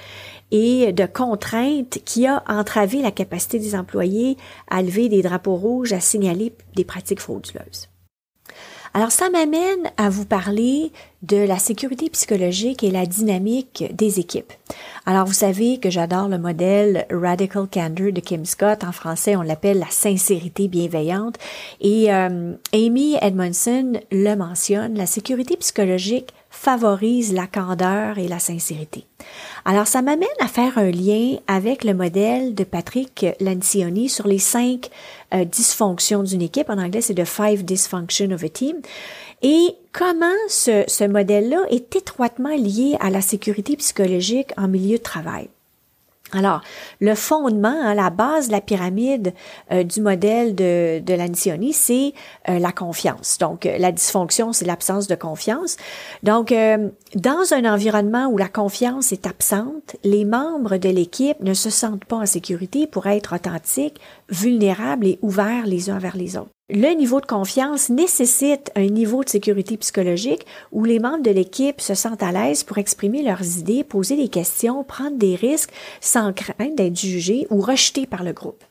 et 0.51 0.93
de 0.93 1.07
contrainte 1.07 1.99
qui 2.05 2.27
a 2.27 2.45
entravé 2.47 3.03
la 3.03 3.11
capacité 3.11 3.59
des 3.59 3.75
employés 3.75 4.37
à 4.71 4.83
lever 4.83 5.09
des 5.09 5.23
drapeaux 5.23 5.57
rouges, 5.57 5.93
à 5.93 6.01
signaler 6.01 6.53
des 6.77 6.85
pratiques 6.85 7.21
frauduleuses. 7.21 7.89
Alors 8.95 9.11
ça 9.11 9.31
m'amène 9.31 9.91
à 9.97 10.11
vous 10.11 10.27
parler 10.27 10.93
de 11.23 11.39
la 11.39 11.59
sécurité 11.59 12.11
psychologique 12.11 12.85
et 12.85 12.91
la 12.91 13.07
dynamique 13.07 13.85
des 13.95 14.21
équipes. 14.21 14.53
Alors 15.05 15.27
vous 15.27 15.33
savez 15.33 15.79
que 15.79 15.91
j'adore 15.91 16.29
le 16.29 16.39
modèle 16.39 17.07
Radical 17.11 17.67
Candor 17.67 18.13
de 18.13 18.21
Kim 18.21 18.45
Scott. 18.45 18.85
En 18.85 18.93
français, 18.93 19.35
on 19.35 19.43
l'appelle 19.43 19.81
la 19.81 19.91
sincérité 19.91 20.69
bienveillante. 20.69 21.39
Et 21.81 22.13
euh, 22.15 22.55
Amy 22.73 23.17
Edmondson 23.21 23.95
le 24.13 24.35
mentionne, 24.37 24.95
la 24.95 25.07
sécurité 25.07 25.57
psychologique 25.57 26.33
favorise 26.51 27.33
la 27.33 27.49
candeur 27.49 28.19
et 28.19 28.29
la 28.29 28.39
sincérité. 28.39 29.05
Alors, 29.65 29.87
ça 29.87 30.03
m'amène 30.03 30.29
à 30.39 30.47
faire 30.47 30.79
un 30.79 30.91
lien 30.91 31.39
avec 31.49 31.83
le 31.83 31.95
modèle 31.95 32.55
de 32.55 32.63
Patrick 32.63 33.27
Lancioni 33.41 34.09
sur 34.09 34.29
les 34.29 34.39
cinq 34.39 34.91
euh, 35.35 35.45
dysfonctions 35.45 36.23
d'une 36.23 36.43
équipe. 36.43 36.69
En 36.69 36.79
anglais, 36.79 37.01
c'est 37.01 37.15
The 37.15 37.25
Five 37.25 37.65
Dysfunctions 37.65 38.31
of 38.33 38.45
a 38.45 38.49
Team. 38.49 38.77
Et 39.43 39.77
comment 39.93 40.27
ce, 40.49 40.85
ce 40.87 41.05
modèle-là 41.05 41.65
est 41.69 41.97
étroitement 41.97 42.55
lié 42.55 42.97
à 43.01 43.11
la 43.11 43.21
sécurité 43.21 43.77
psychologique 43.77 44.53
en 44.57 44.69
milieu 44.69 44.99
de 44.99 45.03
travail? 45.03 45.49
Alors, 46.35 46.63
le 47.01 47.15
fondement, 47.15 47.69
hein, 47.69 47.95
la 47.95 48.09
base 48.09 48.47
de 48.47 48.53
la 48.53 48.63
pyramide 48.63 49.35
euh, 49.71 49.83
du 49.83 50.01
modèle 50.01 50.55
de, 50.55 51.01
de 51.01 51.17
c'est 51.73 52.15
euh, 52.49 52.59
la 52.59 52.73
confiance. 52.73 53.37
Donc, 53.39 53.67
euh, 53.67 53.77
la 53.79 53.93
dysfonction, 53.93 54.53
c'est 54.53 54.65
l'absence 54.65 55.09
de 55.09 55.15
confiance. 55.15 55.77
Donc, 56.23 56.55
dans 57.15 57.53
un 57.53 57.71
environnement 57.71 58.29
où 58.29 58.39
la 58.39 58.49
confiance 58.49 59.13
est 59.13 59.27
absente, 59.27 59.97
les 60.05 60.25
membres 60.25 60.79
de 60.79 60.89
l'équipe 60.89 61.41
ne 61.41 61.55
se 61.55 61.71
sentent 61.71 62.05
pas 62.05 62.17
en 62.17 62.27
sécurité 62.27 62.87
pour 62.87 63.07
être 63.07 63.35
authentiques, 63.35 64.01
vulnérables 64.31 65.07
et 65.07 65.19
ouverts 65.21 65.67
les 65.67 65.91
uns 65.91 65.99
vers 65.99 66.17
les 66.17 66.37
autres 66.37 66.51
le 66.69 66.95
niveau 66.95 67.21
de 67.21 67.27
confiance 67.27 67.91
nécessite 67.91 68.71
un 68.77 68.87
niveau 68.87 69.25
de 69.25 69.29
sécurité 69.29 69.77
psychologique 69.77 70.47
où 70.71 70.85
les 70.85 71.01
membres 71.01 71.23
de 71.23 71.31
l'équipe 71.31 71.81
se 71.81 71.95
sentent 71.95 72.23
à 72.23 72.33
l'aise 72.33 72.65
pour 72.65 72.79
exprimer 72.79 73.23
leurs 73.23 73.59
idées, 73.59 73.85
poser 73.85 74.17
des 74.17 74.29
questions, 74.29 74.85
prendre 74.85 75.19
des 75.19 75.35
risques 75.35 75.73
sans 76.01 76.33
crainte 76.33 76.77
d'être 76.77 76.99
jugés 76.99 77.47
ou 77.51 77.61
rejetés 77.61 78.07
par 78.07 78.23
le 78.23 78.33
groupe. 78.33 78.65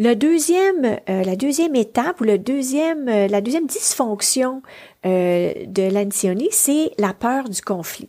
Euh, 0.00 1.24
la 1.24 1.36
deuxième 1.36 1.74
étape 1.74 2.20
ou 2.20 2.24
euh, 2.24 3.28
la 3.28 3.40
deuxième 3.40 3.66
dysfonction 3.66 4.62
euh, 5.04 5.52
de 5.66 5.92
l'antioni, 5.92 6.48
c'est 6.50 6.92
la 6.98 7.12
peur 7.12 7.48
du 7.48 7.60
conflit. 7.60 8.08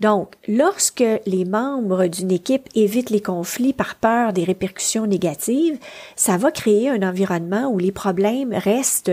Donc, 0.00 0.34
lorsque 0.48 1.04
les 1.26 1.44
membres 1.44 2.06
d'une 2.06 2.32
équipe 2.32 2.68
évitent 2.74 3.10
les 3.10 3.20
conflits 3.20 3.74
par 3.74 3.96
peur 3.96 4.32
des 4.32 4.44
répercussions 4.44 5.06
négatives, 5.06 5.78
ça 6.16 6.38
va 6.38 6.50
créer 6.50 6.88
un 6.88 7.06
environnement 7.06 7.68
où 7.68 7.78
les 7.78 7.92
problèmes 7.92 8.54
restent 8.54 9.12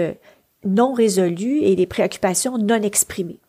non 0.65 0.93
résolus 0.93 1.59
et 1.61 1.75
des 1.75 1.85
préoccupations 1.85 2.57
non 2.57 2.81
exprimées. 2.81 3.39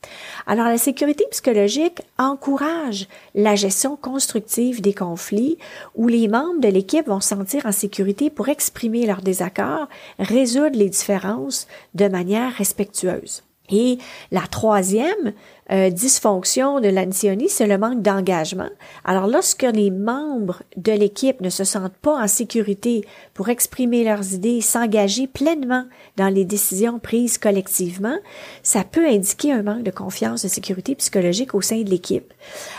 Alors 0.47 0.67
la 0.67 0.79
sécurité 0.79 1.25
psychologique 1.31 2.03
encourage 2.19 3.09
la 3.35 3.55
gestion 3.55 3.97
constructive 3.97 4.81
des 4.81 4.93
conflits 4.93 5.59
où 5.95 6.07
les 6.07 6.29
membres 6.29 6.61
de 6.61 6.69
l'équipe 6.69 7.07
vont 7.07 7.21
se 7.21 7.29
sentir 7.29 7.67
en 7.67 7.73
sécurité 7.73 8.31
pour 8.31 8.49
exprimer 8.49 9.07
leurs 9.07 9.23
désaccords, 9.23 9.89
résoudre 10.19 10.77
les 10.77 10.91
différences 10.91 11.67
de 11.95 12.09
manière 12.09 12.53
respectueuse. 12.53 13.43
Et 13.71 13.99
la 14.31 14.43
troisième 14.43 15.33
euh, 15.71 15.91
dysfonction 15.91 16.81
de 16.81 16.89
l'ancioni, 16.89 17.49
c'est 17.51 17.67
le 17.67 17.77
manque 17.77 18.01
d'engagement. 18.01 18.71
Alors 19.05 19.27
lorsque 19.27 19.63
les 19.63 19.91
membres 19.91 20.63
de 20.77 20.93
l'équipe 20.93 21.43
ne 21.43 21.51
se 21.51 21.65
sentent 21.65 21.97
pas 22.01 22.23
en 22.23 22.27
sécurité 22.27 23.05
pour 23.35 23.51
exprimer 23.51 24.05
leurs 24.05 24.33
idées, 24.33 24.63
s'engager 24.63 25.27
pleinement 25.27 25.85
dans 26.17 26.29
les 26.29 26.47
décisions 26.47 26.99
prises 26.99 27.37
collectivement, 27.37 28.17
ça 28.63 28.85
peut 28.85 29.07
indiquer 29.07 29.53
un 29.53 29.63
manque 29.63 29.83
de 29.83 29.91
confiance, 29.91 30.43
de 30.43 30.49
sécurité 30.49 30.95
psychologique 30.95 31.55
au 31.55 31.61
sein 31.61 31.83
de 31.83 31.91
l'équipe. 31.91 32.33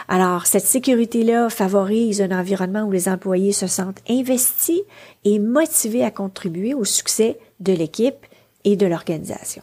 Alors 0.08 0.48
cette 0.48 0.66
sécurité-là 0.66 1.50
favorise 1.50 2.22
un 2.22 2.38
environnement 2.38 2.84
où 2.84 2.92
les 2.92 3.08
employés 3.08 3.54
se 3.54 3.68
sentent 3.68 4.02
investis 4.10 4.82
et 5.26 5.38
motivés 5.38 6.04
à 6.04 6.10
contribuer 6.10 6.74
au 6.74 6.86
succès 6.86 7.38
de 7.60 7.74
l'équipe 7.74 8.26
et 8.64 8.76
de 8.76 8.88
l'organisation. 8.88 9.62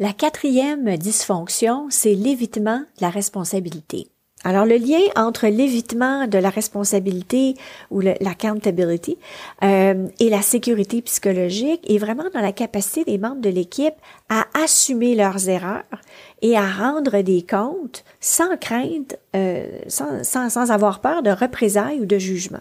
La 0.00 0.12
quatrième 0.12 0.96
dysfonction, 0.96 1.88
c'est 1.90 2.14
l'évitement 2.14 2.78
de 2.78 3.00
la 3.00 3.10
responsabilité. 3.10 4.06
Alors 4.44 4.64
le 4.64 4.76
lien 4.76 5.00
entre 5.16 5.48
l'évitement 5.48 6.28
de 6.28 6.38
la 6.38 6.50
responsabilité 6.50 7.56
ou 7.90 7.98
l'accountability 8.00 9.18
euh, 9.64 10.06
et 10.20 10.30
la 10.30 10.42
sécurité 10.42 11.02
psychologique 11.02 11.80
est 11.90 11.98
vraiment 11.98 12.30
dans 12.32 12.40
la 12.40 12.52
capacité 12.52 13.02
des 13.02 13.18
membres 13.18 13.40
de 13.40 13.48
l'équipe 13.48 13.94
à 14.28 14.44
assumer 14.54 15.16
leurs 15.16 15.48
erreurs 15.48 15.82
et 16.42 16.56
à 16.56 16.70
rendre 16.70 17.20
des 17.22 17.42
comptes 17.42 18.04
sans 18.20 18.56
crainte, 18.56 19.18
euh, 19.34 19.66
sans, 19.88 20.22
sans, 20.22 20.70
avoir 20.70 21.00
peur 21.00 21.24
de 21.24 21.30
représailles 21.30 21.98
ou 21.98 22.06
de 22.06 22.18
jugement. 22.18 22.60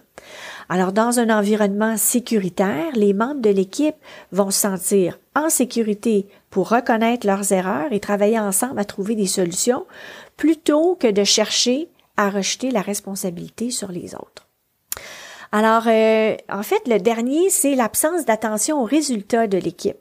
Alors, 0.69 0.91
dans 0.91 1.19
un 1.19 1.29
environnement 1.29 1.95
sécuritaire, 1.95 2.91
les 2.95 3.13
membres 3.13 3.41
de 3.41 3.51
l'équipe 3.51 3.95
vont 4.31 4.49
se 4.49 4.61
sentir 4.61 5.19
en 5.35 5.49
sécurité 5.49 6.25
pour 6.49 6.69
reconnaître 6.69 7.27
leurs 7.27 7.51
erreurs 7.51 7.91
et 7.91 7.99
travailler 7.99 8.39
ensemble 8.39 8.79
à 8.79 8.85
trouver 8.85 9.15
des 9.15 9.27
solutions 9.27 9.85
plutôt 10.37 10.95
que 10.95 11.11
de 11.11 11.23
chercher 11.23 11.89
à 12.15 12.29
rejeter 12.29 12.71
la 12.71 12.81
responsabilité 12.81 13.69
sur 13.69 13.91
les 13.91 14.15
autres. 14.15 14.46
Alors, 15.51 15.83
euh, 15.87 16.35
en 16.49 16.63
fait, 16.63 16.87
le 16.87 16.99
dernier, 16.99 17.49
c'est 17.49 17.75
l'absence 17.75 18.25
d'attention 18.25 18.81
aux 18.81 18.85
résultats 18.85 19.47
de 19.47 19.57
l'équipe. 19.57 19.97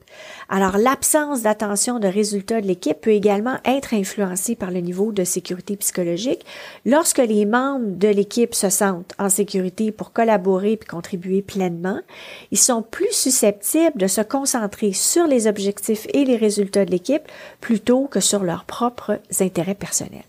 Alors, 0.48 0.76
l'absence 0.76 1.42
d'attention 1.42 2.00
de 2.00 2.08
résultats 2.08 2.60
de 2.60 2.66
l'équipe 2.66 3.00
peut 3.00 3.12
également 3.12 3.58
être 3.64 3.94
influencée 3.94 4.56
par 4.56 4.72
le 4.72 4.80
niveau 4.80 5.12
de 5.12 5.22
sécurité 5.22 5.76
psychologique. 5.76 6.44
Lorsque 6.84 7.18
les 7.18 7.46
membres 7.46 7.96
de 7.96 8.08
l'équipe 8.08 8.54
se 8.54 8.70
sentent 8.70 9.14
en 9.18 9.28
sécurité 9.28 9.92
pour 9.92 10.12
collaborer 10.12 10.72
et 10.72 10.78
contribuer 10.78 11.42
pleinement, 11.42 12.00
ils 12.50 12.58
sont 12.58 12.82
plus 12.82 13.12
susceptibles 13.12 13.98
de 13.98 14.08
se 14.08 14.22
concentrer 14.22 14.92
sur 14.92 15.26
les 15.26 15.46
objectifs 15.46 16.06
et 16.12 16.24
les 16.24 16.36
résultats 16.36 16.84
de 16.84 16.90
l'équipe 16.90 17.22
plutôt 17.60 18.06
que 18.06 18.20
sur 18.20 18.42
leurs 18.42 18.64
propres 18.64 19.20
intérêts 19.40 19.74
personnels. 19.74 20.24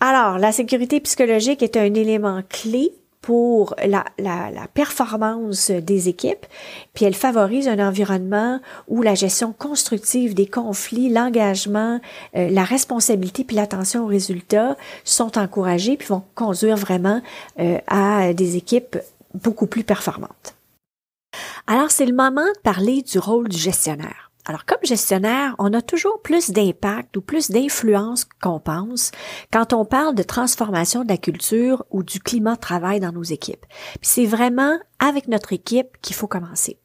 Alors, 0.00 0.38
la 0.38 0.50
sécurité 0.50 0.98
psychologique 0.98 1.62
est 1.62 1.76
un 1.76 1.94
élément 1.94 2.42
clé 2.48 2.92
pour 3.22 3.76
la, 3.78 4.04
la, 4.18 4.50
la, 4.50 4.66
performance 4.66 5.70
des 5.70 6.08
équipes, 6.08 6.44
puis 6.92 7.04
elle 7.04 7.14
favorise 7.14 7.68
un 7.68 7.78
environnement 7.78 8.60
où 8.88 9.00
la 9.00 9.14
gestion 9.14 9.54
constructive 9.56 10.34
des 10.34 10.46
conflits, 10.46 11.08
l'engagement, 11.08 12.00
euh, 12.36 12.50
la 12.50 12.64
responsabilité 12.64 13.44
puis 13.44 13.54
l'attention 13.54 14.04
aux 14.04 14.08
résultats 14.08 14.76
sont 15.04 15.38
encouragés 15.38 15.96
puis 15.96 16.08
vont 16.08 16.24
conduire 16.34 16.76
vraiment 16.76 17.22
euh, 17.60 17.78
à 17.86 18.32
des 18.34 18.56
équipes 18.56 18.98
beaucoup 19.34 19.66
plus 19.66 19.84
performantes. 19.84 20.56
Alors 21.68 21.92
c'est 21.92 22.06
le 22.06 22.14
moment 22.14 22.44
de 22.44 22.60
parler 22.62 23.02
du 23.02 23.20
rôle 23.20 23.48
du 23.48 23.56
gestionnaire. 23.56 24.31
Alors, 24.44 24.64
comme 24.64 24.78
gestionnaire, 24.82 25.54
on 25.58 25.72
a 25.72 25.82
toujours 25.82 26.20
plus 26.20 26.50
d'impact 26.50 27.16
ou 27.16 27.20
plus 27.20 27.50
d'influence 27.50 28.24
qu'on 28.42 28.58
pense 28.58 29.12
quand 29.52 29.72
on 29.72 29.84
parle 29.84 30.16
de 30.16 30.24
transformation 30.24 31.04
de 31.04 31.08
la 31.08 31.16
culture 31.16 31.84
ou 31.90 32.02
du 32.02 32.18
climat 32.18 32.56
de 32.56 32.60
travail 32.60 32.98
dans 32.98 33.12
nos 33.12 33.22
équipes. 33.22 33.64
Puis 34.00 34.10
c'est 34.10 34.26
vraiment 34.26 34.78
avec 34.98 35.28
notre 35.28 35.52
équipe 35.52 35.96
qu'il 36.02 36.16
faut 36.16 36.26
commencer. 36.26 36.78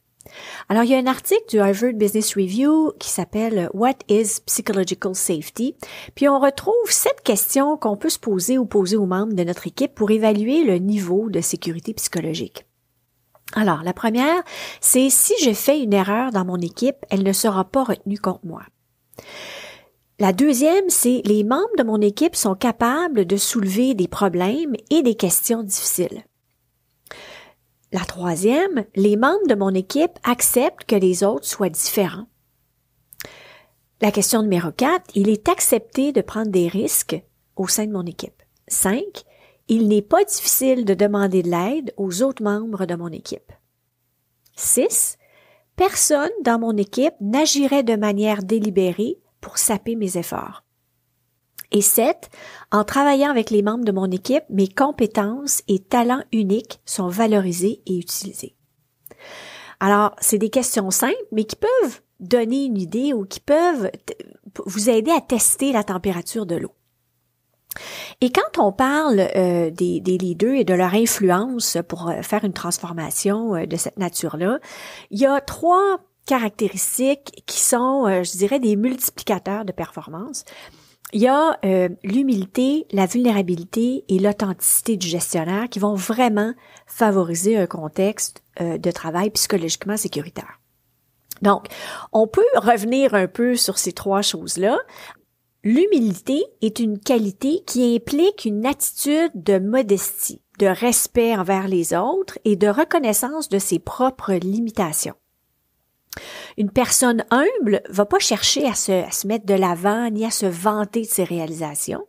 Alors, 0.68 0.84
il 0.84 0.90
y 0.90 0.94
a 0.94 0.98
un 0.98 1.06
article 1.06 1.48
du 1.48 1.58
Harvard 1.58 1.94
Business 1.94 2.34
Review 2.36 2.92
qui 3.00 3.08
s'appelle 3.08 3.70
What 3.72 3.96
is 4.08 4.40
Psychological 4.46 5.14
Safety? 5.14 5.74
Puis 6.14 6.28
on 6.28 6.38
retrouve 6.38 6.74
cette 6.90 7.22
question 7.22 7.76
qu'on 7.76 7.96
peut 7.96 8.10
se 8.10 8.18
poser 8.18 8.58
ou 8.58 8.66
poser 8.66 8.96
aux 8.96 9.06
membres 9.06 9.32
de 9.32 9.44
notre 9.44 9.66
équipe 9.66 9.94
pour 9.94 10.10
évaluer 10.10 10.64
le 10.64 10.76
niveau 10.78 11.30
de 11.30 11.40
sécurité 11.40 11.94
psychologique. 11.94 12.67
Alors, 13.54 13.82
la 13.82 13.92
première, 13.92 14.42
c'est 14.80 15.10
si 15.10 15.32
je 15.42 15.52
fais 15.52 15.80
une 15.80 15.94
erreur 15.94 16.32
dans 16.32 16.44
mon 16.44 16.58
équipe, 16.58 16.98
elle 17.10 17.22
ne 17.22 17.32
sera 17.32 17.64
pas 17.64 17.84
retenue 17.84 18.18
contre 18.18 18.44
moi. 18.44 18.62
La 20.20 20.32
deuxième, 20.32 20.88
c'est 20.88 21.22
les 21.24 21.44
membres 21.44 21.76
de 21.78 21.84
mon 21.84 22.00
équipe 22.00 22.34
sont 22.34 22.56
capables 22.56 23.24
de 23.24 23.36
soulever 23.36 23.94
des 23.94 24.08
problèmes 24.08 24.74
et 24.90 25.02
des 25.02 25.14
questions 25.14 25.62
difficiles. 25.62 26.24
La 27.92 28.04
troisième, 28.04 28.84
les 28.96 29.16
membres 29.16 29.46
de 29.48 29.54
mon 29.54 29.72
équipe 29.72 30.18
acceptent 30.24 30.84
que 30.84 30.96
les 30.96 31.24
autres 31.24 31.46
soient 31.46 31.70
différents. 31.70 32.26
La 34.02 34.10
question 34.10 34.42
numéro 34.42 34.70
quatre, 34.72 35.06
il 35.14 35.28
est 35.28 35.48
accepté 35.48 36.12
de 36.12 36.20
prendre 36.20 36.50
des 36.50 36.68
risques 36.68 37.20
au 37.56 37.66
sein 37.66 37.86
de 37.86 37.92
mon 37.92 38.04
équipe. 38.04 38.42
Cinq, 38.66 39.22
il 39.68 39.88
n'est 39.88 40.02
pas 40.02 40.24
difficile 40.24 40.84
de 40.84 40.94
demander 40.94 41.42
de 41.42 41.50
l'aide 41.50 41.94
aux 41.96 42.22
autres 42.22 42.42
membres 42.42 42.86
de 42.86 42.94
mon 42.94 43.08
équipe. 43.08 43.52
6. 44.56 45.18
Personne 45.76 46.30
dans 46.42 46.58
mon 46.58 46.76
équipe 46.76 47.14
n'agirait 47.20 47.84
de 47.84 47.94
manière 47.94 48.42
délibérée 48.42 49.18
pour 49.40 49.58
saper 49.58 49.94
mes 49.94 50.16
efforts. 50.16 50.64
Et 51.70 51.82
7. 51.82 52.30
En 52.72 52.82
travaillant 52.82 53.30
avec 53.30 53.50
les 53.50 53.62
membres 53.62 53.84
de 53.84 53.92
mon 53.92 54.10
équipe, 54.10 54.44
mes 54.48 54.68
compétences 54.68 55.62
et 55.68 55.78
talents 55.78 56.24
uniques 56.32 56.80
sont 56.86 57.08
valorisés 57.08 57.82
et 57.86 57.98
utilisés. 57.98 58.56
Alors, 59.80 60.16
c'est 60.18 60.38
des 60.38 60.50
questions 60.50 60.90
simples, 60.90 61.14
mais 61.30 61.44
qui 61.44 61.56
peuvent 61.56 62.00
donner 62.20 62.64
une 62.64 62.78
idée 62.78 63.12
ou 63.12 63.24
qui 63.24 63.40
peuvent 63.40 63.90
vous 64.66 64.90
aider 64.90 65.10
à 65.10 65.20
tester 65.20 65.72
la 65.72 65.84
température 65.84 66.46
de 66.46 66.56
l'eau. 66.56 66.72
Et 68.20 68.30
quand 68.30 68.58
on 68.58 68.72
parle 68.72 69.20
euh, 69.36 69.70
des, 69.70 70.00
des, 70.00 70.18
leaders 70.18 70.54
et 70.54 70.64
de 70.64 70.74
leur 70.74 70.94
influence 70.94 71.78
pour 71.88 72.08
euh, 72.08 72.22
faire 72.22 72.44
une 72.44 72.52
transformation 72.52 73.54
euh, 73.54 73.66
de 73.66 73.76
cette 73.76 73.98
nature-là, 73.98 74.58
il 75.10 75.18
y 75.18 75.26
a 75.26 75.40
trois 75.40 75.98
caractéristiques 76.26 77.42
qui 77.46 77.60
sont, 77.60 78.04
je 78.22 78.36
dirais, 78.36 78.60
des 78.60 78.76
multiplicateurs 78.76 79.64
de 79.64 79.72
performance. 79.72 80.44
Il 81.14 81.22
y 81.22 81.26
a 81.26 81.58
l'humilité, 82.02 82.86
la 82.92 83.06
vulnérabilité 83.06 84.04
et 84.10 84.18
l'authenticité 84.18 84.98
du 84.98 85.08
gestionnaire 85.08 85.70
qui 85.70 85.78
vont 85.78 85.94
vraiment 85.94 86.52
favoriser 86.86 87.56
un 87.56 87.66
contexte 87.66 88.42
de 88.60 88.90
travail 88.90 89.30
psychologiquement 89.30 89.96
sécuritaire. 89.96 90.58
Donc, 91.40 91.66
on 92.12 92.26
peut 92.26 92.44
revenir 92.56 93.14
un 93.14 93.26
peu 93.26 93.56
sur 93.56 93.78
ces 93.78 93.92
trois 93.92 94.22
choses-là 94.22 94.78
L'humilité 95.70 96.42
est 96.62 96.78
une 96.78 96.98
qualité 96.98 97.62
qui 97.66 97.94
implique 97.94 98.46
une 98.46 98.64
attitude 98.64 99.32
de 99.34 99.58
modestie, 99.58 100.40
de 100.58 100.66
respect 100.66 101.36
envers 101.36 101.68
les 101.68 101.92
autres 101.92 102.38
et 102.46 102.56
de 102.56 102.68
reconnaissance 102.68 103.50
de 103.50 103.58
ses 103.58 103.78
propres 103.78 104.32
limitations. 104.32 105.16
Une 106.56 106.70
personne 106.70 107.26
humble 107.30 107.82
va 107.90 108.06
pas 108.06 108.18
chercher 108.18 108.66
à 108.66 108.72
se, 108.72 108.92
à 108.92 109.10
se 109.10 109.26
mettre 109.26 109.44
de 109.44 109.52
l'avant 109.52 110.08
ni 110.08 110.24
à 110.24 110.30
se 110.30 110.46
vanter 110.46 111.02
de 111.02 111.06
ses 111.06 111.24
réalisations. 111.24 112.06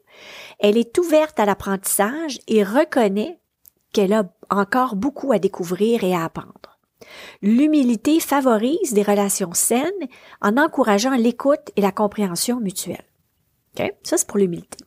Elle 0.60 0.78
est 0.78 0.98
ouverte 0.98 1.38
à 1.38 1.46
l'apprentissage 1.46 2.39
et 2.48 2.63
reconnaît 2.63 3.42
qu'elle 3.92 4.13
a 4.13 4.24
encore 4.50 4.96
beaucoup 4.96 5.34
à 5.34 5.39
découvrir 5.39 6.06
et 6.06 6.16
à 6.16 6.24
apprendre. 6.24 6.80
L'humilité 7.42 8.22
favorise 8.22 8.94
des 8.94 9.04
relations 9.04 9.54
saines 9.54 10.08
en 10.42 10.56
encourageant 10.56 11.18
l'écoute 11.18 11.72
et 11.75 11.82
la 11.82 11.92
compréhension 11.92 12.62
mutuelle. 12.62 13.09
Ça, 13.78 14.18
c'est 14.18 14.28
pour 14.28 14.38
l'humilité. 14.38 14.78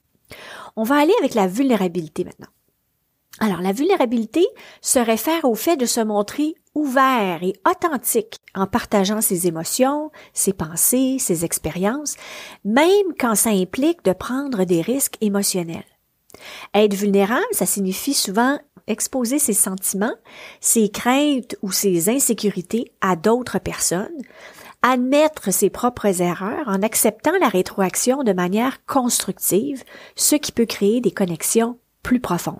On 0.77 0.83
va 0.83 0.97
aller 0.97 1.15
avec 1.19 1.35
la 1.35 1.47
vulnérabilité 1.47 2.25
maintenant. 2.25 2.49
Alors, 3.41 3.61
la 3.61 3.73
vulnérabilité 3.73 4.47
se 4.83 4.99
réfère 4.99 5.45
au 5.45 5.55
fait 5.55 5.77
de 5.77 5.87
se 5.87 6.01
montrer 6.01 6.55
ouvert 6.75 7.43
et 7.43 7.55
authentique 7.69 8.37
en 8.55 8.67
partageant 8.67 9.21
ses 9.21 9.47
émotions, 9.47 10.11
ses 10.33 10.53
pensées, 10.53 11.17
ses 11.19 11.45
expériences, 11.45 12.17
même 12.65 13.15
quand 13.19 13.35
ça 13.35 13.51
implique 13.51 14.05
de 14.05 14.13
prendre 14.13 14.65
des 14.65 14.81
risques 14.81 15.17
émotionnels. 15.21 15.85
Être 16.75 16.95
vulnérable, 16.95 17.45
ça 17.53 17.67
signifie 17.67 18.15
souvent 18.15 18.59
exposer 18.87 19.39
ses 19.39 19.53
sentiments, 19.53 20.15
ses 20.61 20.89
craintes 20.89 21.57
ou 21.63 21.73
ses 21.73 22.09
insécurités 22.09 22.93
à 23.01 23.17
d'autres 23.17 23.59
personnes, 23.59 24.17
admettre 24.83 25.53
ses 25.53 25.71
propres 25.71 26.21
erreurs 26.21 26.67
en 26.67 26.83
acceptant 26.83 27.33
la 27.41 27.49
rétroaction 27.49 28.25
de 28.25 28.33
manière 28.33 28.85
constructive, 28.85 29.85
ce 30.17 30.37
qui 30.37 30.53
peut 30.53 30.67
créer 30.67 31.01
des 31.01 31.13
connexions 31.13 31.79
plus 32.03 32.21
profondes. 32.21 32.59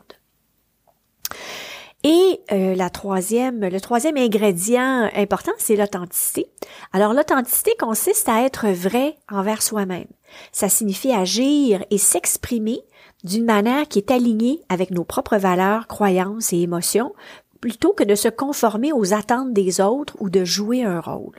Et 2.05 2.41
euh, 2.51 2.75
la 2.75 2.91
troisième, 2.91 3.61
le 3.61 3.81
troisième 3.81 4.17
ingrédient 4.17 5.09
important, 5.15 5.53
c'est 5.59 5.77
l'authenticité. 5.77 6.51
Alors 6.93 7.15
l'authenticité 7.15 7.75
consiste 7.79 8.29
à 8.29 8.43
être 8.43 8.69
vrai 8.69 9.17
envers 9.31 9.63
soi-même. 9.63 10.09
Ça 10.51 10.69
signifie 10.69 11.13
agir 11.13 11.85
et 11.91 11.99
s'exprimer 11.99 12.81
d'une 13.23 13.45
manière 13.45 13.87
qui 13.87 13.99
est 13.99 14.11
alignée 14.11 14.63
avec 14.69 14.91
nos 14.91 15.05
propres 15.05 15.37
valeurs, 15.37 15.87
croyances 15.87 16.53
et 16.53 16.59
émotions, 16.59 17.15
plutôt 17.61 17.93
que 17.93 18.03
de 18.03 18.17
se 18.17 18.29
conformer 18.29 18.93
aux 18.93 19.15
attentes 19.15 19.53
des 19.53 19.81
autres 19.81 20.17
ou 20.19 20.29
de 20.29 20.45
jouer 20.45 20.83
un 20.83 21.01
rôle. 21.01 21.39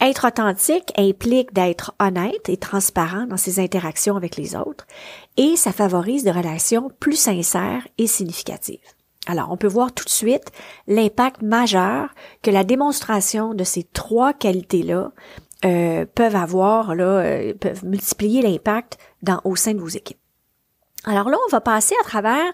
Être 0.00 0.26
authentique 0.26 0.92
implique 0.96 1.52
d'être 1.52 1.94
honnête 2.00 2.48
et 2.48 2.56
transparent 2.56 3.26
dans 3.26 3.36
ses 3.36 3.60
interactions 3.60 4.16
avec 4.16 4.36
les 4.36 4.56
autres 4.56 4.86
et 5.36 5.56
ça 5.56 5.72
favorise 5.72 6.24
des 6.24 6.30
relations 6.30 6.90
plus 6.98 7.16
sincères 7.16 7.86
et 7.98 8.06
significatives. 8.06 8.80
Alors, 9.26 9.52
on 9.52 9.56
peut 9.56 9.68
voir 9.68 9.92
tout 9.92 10.04
de 10.04 10.10
suite 10.10 10.50
l'impact 10.88 11.42
majeur 11.42 12.08
que 12.42 12.50
la 12.50 12.64
démonstration 12.64 13.54
de 13.54 13.62
ces 13.62 13.84
trois 13.84 14.32
qualités-là 14.32 15.12
euh, 15.64 16.04
peuvent 16.12 16.34
avoir, 16.34 16.96
là, 16.96 17.04
euh, 17.04 17.54
peuvent 17.54 17.84
multiplier 17.84 18.42
l'impact 18.42 18.98
au 19.44 19.54
sein 19.54 19.74
de 19.74 19.80
vos 19.80 19.88
équipes. 19.88 20.18
Alors 21.04 21.28
là, 21.28 21.36
on 21.46 21.50
va 21.50 21.60
passer 21.60 21.94
à 22.00 22.04
travers 22.04 22.52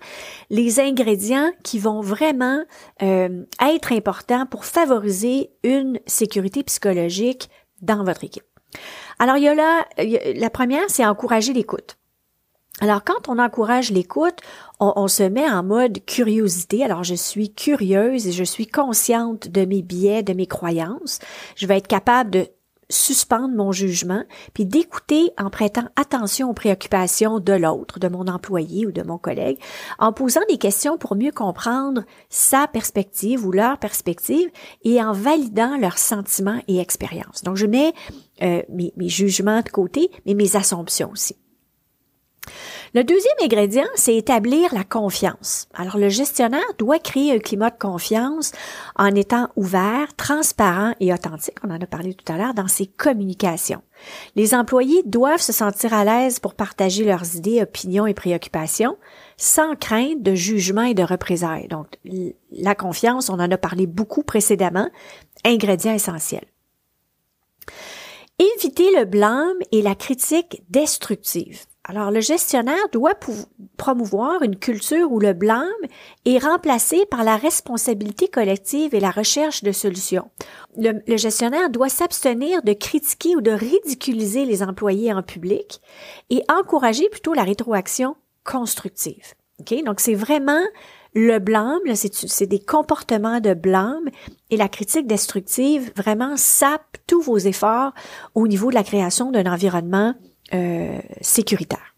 les 0.49 0.81
ingrédients 0.81 1.50
qui 1.62 1.78
vont 1.78 2.00
vraiment 2.00 2.62
euh, 3.02 3.45
être 3.61 3.93
importants 3.93 4.47
pour 4.47 4.64
favoriser 4.64 5.50
une 5.64 6.00
sécurité 6.07 6.62
psychologique 6.62 7.50
dans 7.83 8.05
votre 8.05 8.25
équipe. 8.25 8.45
Alors, 9.19 9.37
il 9.37 9.45
y 9.45 9.49
a 9.49 9.55
là, 9.55 9.87
la 10.35 10.50
première, 10.50 10.88
c'est 10.88 11.05
encourager 11.05 11.52
l'écoute. 11.52 11.97
Alors, 12.81 13.02
quand 13.02 13.28
on 13.28 13.38
encourage 13.38 13.90
l'écoute, 13.90 14.38
on, 14.78 14.93
on, 14.97 15.09
se 15.09 15.25
met 15.25 15.49
en 15.50 15.64
mode 15.64 16.05
curiosité. 16.07 16.85
Alors, 16.85 17.02
je 17.02 17.17
suis 17.17 17.52
curieuse 17.52 18.28
et 18.28 18.33
je 18.33 18.45
suis 18.45 18.69
consciente 18.69 19.49
de 19.49 19.64
mes 19.64 19.83
biais, 19.83 20.23
de 20.23 20.33
mes 20.33 20.47
croyances. 20.47 21.19
Je 21.57 21.67
vais 21.67 21.78
être 21.78 21.88
capable 21.88 22.31
de 22.31 22.49
suspendre 22.90 23.54
mon 23.54 23.73
jugement, 23.73 24.25
puis 24.54 24.64
d'écouter 24.64 25.30
en 25.38 25.50
prêtant 25.50 25.88
attention 25.97 26.50
aux 26.50 26.54
préoccupations 26.54 27.38
de 27.38 27.52
l'autre, 27.52 27.99
de 27.99 28.09
mon 28.09 28.26
employé 28.26 28.87
ou 28.87 28.92
de 28.92 29.02
mon 29.02 29.18
collègue, 29.18 29.59
en 29.99 30.12
posant 30.12 30.40
des 30.49 30.59
questions 30.59 30.99
pour 30.99 31.14
mieux 31.14 31.33
comprendre 31.33 32.04
sa 32.30 32.66
perspective 32.66 33.47
ou 33.47 33.52
leur 33.52 33.78
perspective 33.78 34.50
et 34.85 35.02
en 35.02 35.12
validant 35.12 35.76
leurs 35.76 35.99
sentiments 35.99 36.62
et 36.68 36.78
expériences. 36.78 37.42
Donc, 37.42 37.57
je 37.57 37.66
mets 37.66 37.92
euh, 38.42 38.62
mes, 38.68 38.92
mes 38.97 39.09
jugements 39.09 39.62
de 39.62 39.68
côté, 39.68 40.11
mais 40.26 40.35
mes 40.35 40.57
assumptions 40.57 41.11
aussi. 41.11 41.37
Le 42.95 43.04
deuxième 43.04 43.35
ingrédient, 43.42 43.87
c'est 43.95 44.16
établir 44.16 44.73
la 44.75 44.85
confiance. 44.85 45.68
Alors, 45.75 45.99
le 45.99 46.09
gestionnaire 46.09 46.62
doit 46.78 46.99
créer 46.99 47.33
un 47.33 47.38
climat 47.38 47.71
de 47.71 47.78
confiance 47.78 48.52
en 48.97 49.14
étant 49.14 49.49
ouvert, 49.57 50.14
transparent 50.16 50.95
et 50.99 51.12
authentique, 51.12 51.59
on 51.62 51.71
en 51.71 51.80
a 51.80 51.87
parlé 51.87 52.14
tout 52.14 52.33
à 52.33 52.38
l'heure, 52.38 52.54
dans 52.54 52.68
ses 52.68 52.87
communications. 52.87 53.83
Les 54.37 54.54
employés 54.54 55.02
doivent 55.04 55.40
se 55.40 55.52
sentir 55.52 55.92
à 55.92 56.04
l'aise 56.04 56.38
pour 56.38 56.54
partager 56.54 57.04
leurs 57.04 57.37
idées, 57.37 57.62
opinions 57.62 58.07
et 58.07 58.14
préoccupations 58.14 58.97
sans 59.37 59.76
crainte 59.76 60.23
de 60.23 60.35
jugement 60.35 60.83
et 60.83 60.95
de 60.95 61.02
représailles. 61.02 61.68
Donc, 61.68 61.87
la 62.50 62.75
confiance, 62.75 63.28
on 63.28 63.35
en 63.35 63.50
a 63.50 63.59
parlé 63.59 63.87
beaucoup 63.87 64.23
précédemment, 64.23 64.88
ingrédient 65.45 65.95
essentiel. 65.95 66.45
Éviter 68.38 68.90
le 68.97 69.04
blâme 69.04 69.59
et 69.73 69.83
la 69.83 69.95
critique 69.95 70.62
destructive. 70.71 71.66
Alors, 71.90 72.11
le 72.11 72.21
gestionnaire 72.21 72.90
doit 72.92 73.14
promouvoir 73.78 74.42
une 74.42 74.57
culture 74.57 75.11
où 75.11 75.21
le 75.21 75.33
blâme 75.33 75.64
est 76.26 76.37
remplacé 76.37 77.07
par 77.07 77.25
la 77.25 77.37
responsabilité 77.37 78.28
collective 78.28 78.95
et 78.95 79.00
la 79.00 79.11
recherche 79.11 79.62
de 79.62 79.73
solutions. 79.73 80.30
Le, 80.76 81.16
gestionnaire 81.16 81.71
doit 81.71 81.88
s'abstenir 81.88 82.62
de 82.62 82.75
critiquer 82.75 83.37
ou 83.37 83.40
de 83.40 83.52
ridiculiser 83.52 84.45
les 84.45 84.62
employés 84.62 85.14
en 85.14 85.23
public 85.23 85.80
et 86.28 86.42
encourager 86.50 87.09
plutôt 87.09 87.33
la 87.33 87.45
rétroaction 87.45 88.16
constructive. 88.45 89.33
Okay? 89.61 89.83
Donc, 89.83 90.00
c'est 90.00 90.14
vraiment 90.14 90.62
le 91.14 91.38
blâme, 91.38 91.80
c'est 91.95 92.47
des 92.47 92.61
comportements 92.61 93.40
de 93.40 93.54
blâme 93.54 94.10
et 94.50 94.58
la 94.58 94.69
critique 94.69 95.06
destructive 95.06 95.91
vraiment 95.97 96.36
sape 96.36 96.99
tous 97.06 97.23
vos 97.23 97.39
efforts 97.39 97.95
au 98.34 98.47
niveau 98.47 98.69
de 98.69 98.75
la 98.75 98.84
création 98.84 99.30
d'un 99.30 99.50
environnement 99.50 100.15
euh, 100.54 100.99
sécuritaire. 101.21 101.95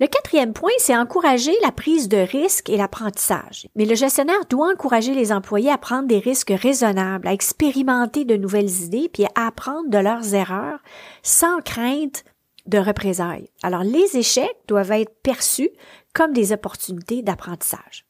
Le 0.00 0.06
quatrième 0.08 0.52
point, 0.52 0.72
c'est 0.78 0.96
encourager 0.96 1.52
la 1.62 1.70
prise 1.70 2.08
de 2.08 2.16
risques 2.16 2.68
et 2.68 2.76
l'apprentissage. 2.76 3.68
Mais 3.76 3.84
le 3.84 3.94
gestionnaire 3.94 4.44
doit 4.50 4.72
encourager 4.72 5.14
les 5.14 5.32
employés 5.32 5.70
à 5.70 5.78
prendre 5.78 6.08
des 6.08 6.18
risques 6.18 6.52
raisonnables, 6.54 7.28
à 7.28 7.32
expérimenter 7.32 8.24
de 8.24 8.36
nouvelles 8.36 8.82
idées, 8.82 9.08
puis 9.12 9.24
à 9.24 9.46
apprendre 9.46 9.88
de 9.88 9.98
leurs 9.98 10.34
erreurs 10.34 10.80
sans 11.22 11.60
crainte 11.60 12.24
de 12.66 12.78
représailles. 12.78 13.50
Alors, 13.62 13.84
les 13.84 14.16
échecs 14.16 14.56
doivent 14.66 14.92
être 14.92 15.14
perçus 15.22 15.70
comme 16.12 16.32
des 16.32 16.52
opportunités 16.52 17.22
d'apprentissage. 17.22 18.06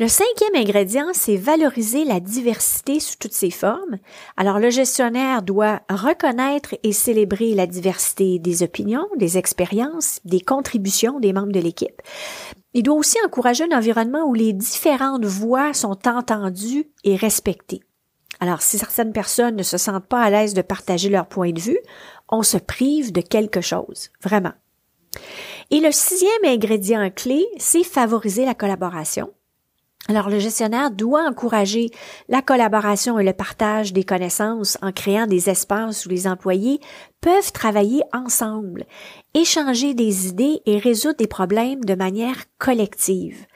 Le 0.00 0.08
cinquième 0.08 0.54
ingrédient, 0.54 1.08
c'est 1.12 1.36
valoriser 1.36 2.06
la 2.06 2.20
diversité 2.20 3.00
sous 3.00 3.16
toutes 3.18 3.34
ses 3.34 3.50
formes. 3.50 3.98
Alors, 4.38 4.58
le 4.58 4.70
gestionnaire 4.70 5.42
doit 5.42 5.82
reconnaître 5.90 6.74
et 6.82 6.94
célébrer 6.94 7.52
la 7.52 7.66
diversité 7.66 8.38
des 8.38 8.62
opinions, 8.62 9.06
des 9.16 9.36
expériences, 9.36 10.20
des 10.24 10.40
contributions 10.40 11.20
des 11.20 11.34
membres 11.34 11.52
de 11.52 11.60
l'équipe. 11.60 12.00
Il 12.72 12.84
doit 12.84 12.96
aussi 12.96 13.18
encourager 13.26 13.64
un 13.70 13.76
environnement 13.76 14.24
où 14.24 14.32
les 14.32 14.54
différentes 14.54 15.26
voix 15.26 15.74
sont 15.74 16.08
entendues 16.08 16.88
et 17.04 17.16
respectées. 17.16 17.82
Alors, 18.40 18.62
si 18.62 18.78
certaines 18.78 19.12
personnes 19.12 19.56
ne 19.56 19.62
se 19.62 19.76
sentent 19.76 20.06
pas 20.06 20.22
à 20.22 20.30
l'aise 20.30 20.54
de 20.54 20.62
partager 20.62 21.10
leur 21.10 21.26
point 21.26 21.52
de 21.52 21.60
vue, 21.60 21.80
on 22.30 22.42
se 22.42 22.56
prive 22.56 23.12
de 23.12 23.20
quelque 23.20 23.60
chose, 23.60 24.08
vraiment. 24.22 24.54
Et 25.70 25.80
le 25.80 25.92
sixième 25.92 26.46
ingrédient 26.46 27.10
clé, 27.10 27.46
c'est 27.58 27.84
favoriser 27.84 28.46
la 28.46 28.54
collaboration. 28.54 29.30
Alors, 30.08 30.28
le 30.28 30.38
gestionnaire 30.38 30.90
doit 30.90 31.28
encourager 31.28 31.90
la 32.28 32.42
collaboration 32.42 33.18
et 33.18 33.24
le 33.24 33.32
partage 33.32 33.92
des 33.92 34.02
connaissances 34.02 34.78
en 34.82 34.92
créant 34.92 35.26
des 35.26 35.50
espaces 35.50 36.04
où 36.04 36.08
les 36.08 36.26
employés 36.26 36.80
peuvent 37.20 37.52
travailler 37.52 38.02
ensemble, 38.12 38.86
échanger 39.34 39.94
des 39.94 40.28
idées 40.28 40.62
et 40.66 40.78
résoudre 40.78 41.18
des 41.18 41.26
problèmes 41.26 41.84
de 41.84 41.94
manière 41.94 42.36
collective. 42.58 43.46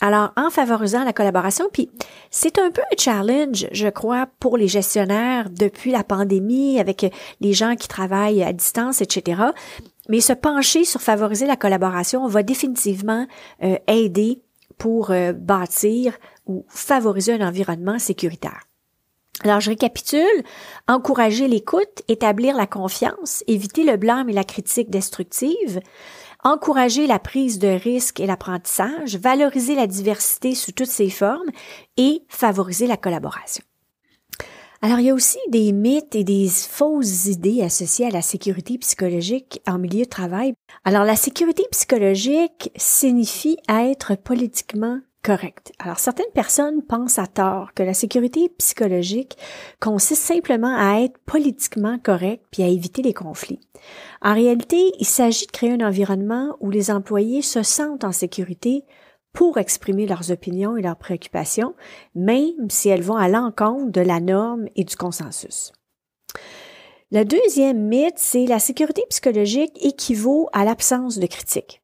Alors, 0.00 0.32
en 0.36 0.48
favorisant 0.48 1.04
la 1.04 1.12
collaboration, 1.12 1.66
puis 1.70 1.90
c'est 2.30 2.58
un 2.58 2.70
peu 2.70 2.80
un 2.80 2.96
challenge, 2.96 3.66
je 3.72 3.88
crois, 3.88 4.26
pour 4.38 4.56
les 4.56 4.68
gestionnaires 4.68 5.50
depuis 5.50 5.90
la 5.90 6.04
pandémie, 6.04 6.80
avec 6.80 7.12
les 7.40 7.52
gens 7.52 7.74
qui 7.74 7.88
travaillent 7.88 8.44
à 8.44 8.52
distance, 8.54 9.02
etc. 9.02 9.42
Mais 10.08 10.20
se 10.20 10.32
pencher 10.32 10.84
sur 10.84 11.02
favoriser 11.02 11.46
la 11.46 11.56
collaboration 11.56 12.26
va 12.26 12.42
définitivement 12.42 13.26
euh, 13.62 13.76
aider 13.86 14.40
pour 14.80 15.12
euh, 15.12 15.32
bâtir 15.32 16.18
ou 16.46 16.64
favoriser 16.68 17.34
un 17.34 17.46
environnement 17.46 18.00
sécuritaire. 18.00 18.62
Alors, 19.44 19.60
je 19.60 19.70
récapitule. 19.70 20.42
Encourager 20.88 21.46
l'écoute, 21.46 22.02
établir 22.08 22.56
la 22.56 22.66
confiance, 22.66 23.44
éviter 23.46 23.84
le 23.84 23.96
blâme 23.96 24.28
et 24.28 24.32
la 24.32 24.44
critique 24.44 24.90
destructive, 24.90 25.80
encourager 26.42 27.06
la 27.06 27.18
prise 27.18 27.58
de 27.58 27.68
risque 27.68 28.20
et 28.20 28.26
l'apprentissage, 28.26 29.16
valoriser 29.16 29.74
la 29.74 29.86
diversité 29.86 30.54
sous 30.54 30.72
toutes 30.72 30.86
ses 30.86 31.10
formes 31.10 31.50
et 31.96 32.22
favoriser 32.28 32.86
la 32.86 32.96
collaboration. 32.96 33.62
Alors, 34.82 34.98
il 34.98 35.06
y 35.06 35.10
a 35.10 35.14
aussi 35.14 35.38
des 35.48 35.72
mythes 35.72 36.14
et 36.14 36.24
des 36.24 36.48
fausses 36.48 37.26
idées 37.26 37.60
associées 37.60 38.06
à 38.06 38.10
la 38.10 38.22
sécurité 38.22 38.78
psychologique 38.78 39.60
en 39.66 39.78
milieu 39.78 40.04
de 40.04 40.08
travail. 40.08 40.54
Alors, 40.84 41.04
la 41.04 41.16
sécurité 41.16 41.64
psychologique 41.70 42.72
signifie 42.76 43.58
être 43.68 44.16
politiquement 44.16 45.00
correct. 45.22 45.72
Alors, 45.78 45.98
certaines 45.98 46.32
personnes 46.32 46.80
pensent 46.80 47.18
à 47.18 47.26
tort 47.26 47.74
que 47.74 47.82
la 47.82 47.92
sécurité 47.92 48.48
psychologique 48.56 49.36
consiste 49.80 50.22
simplement 50.22 50.74
à 50.74 51.02
être 51.02 51.18
politiquement 51.26 51.98
correct 51.98 52.42
puis 52.50 52.62
à 52.62 52.68
éviter 52.68 53.02
les 53.02 53.12
conflits. 53.12 53.60
En 54.22 54.32
réalité, 54.32 54.92
il 54.98 55.06
s'agit 55.06 55.46
de 55.46 55.52
créer 55.52 55.72
un 55.72 55.86
environnement 55.86 56.56
où 56.60 56.70
les 56.70 56.90
employés 56.90 57.42
se 57.42 57.62
sentent 57.62 58.04
en 58.04 58.12
sécurité 58.12 58.84
pour 59.32 59.58
exprimer 59.58 60.06
leurs 60.06 60.30
opinions 60.30 60.76
et 60.76 60.82
leurs 60.82 60.96
préoccupations, 60.96 61.74
même 62.14 62.68
si 62.68 62.88
elles 62.88 63.02
vont 63.02 63.16
à 63.16 63.28
l'encontre 63.28 63.90
de 63.90 64.00
la 64.00 64.20
norme 64.20 64.66
et 64.76 64.84
du 64.84 64.96
consensus. 64.96 65.72
Le 67.12 67.24
deuxième 67.24 67.88
mythe, 67.88 68.18
c'est 68.18 68.46
la 68.46 68.60
sécurité 68.60 69.02
psychologique 69.10 69.76
équivaut 69.84 70.48
à 70.52 70.64
l'absence 70.64 71.18
de 71.18 71.26
critique. 71.26 71.82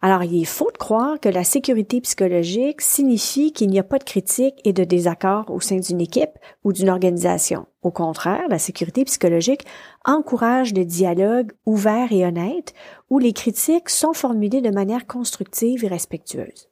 Alors, 0.00 0.22
il 0.22 0.40
est 0.40 0.46
faux 0.46 0.70
de 0.72 0.78
croire 0.78 1.20
que 1.20 1.28
la 1.28 1.44
sécurité 1.44 2.00
psychologique 2.00 2.80
signifie 2.80 3.52
qu'il 3.52 3.68
n'y 3.68 3.78
a 3.78 3.84
pas 3.84 3.98
de 3.98 4.04
critique 4.04 4.60
et 4.64 4.72
de 4.72 4.84
désaccord 4.84 5.50
au 5.50 5.60
sein 5.60 5.76
d'une 5.76 6.00
équipe 6.00 6.38
ou 6.64 6.72
d'une 6.72 6.90
organisation. 6.90 7.66
Au 7.82 7.90
contraire, 7.90 8.48
la 8.48 8.58
sécurité 8.58 9.04
psychologique 9.04 9.66
encourage 10.04 10.72
le 10.72 10.84
dialogue 10.84 11.52
ouvert 11.66 12.12
et 12.12 12.24
honnête 12.24 12.74
où 13.10 13.18
les 13.18 13.32
critiques 13.32 13.90
sont 13.90 14.12
formulées 14.12 14.60
de 14.60 14.70
manière 14.70 15.06
constructive 15.06 15.84
et 15.84 15.88
respectueuse. 15.88 16.71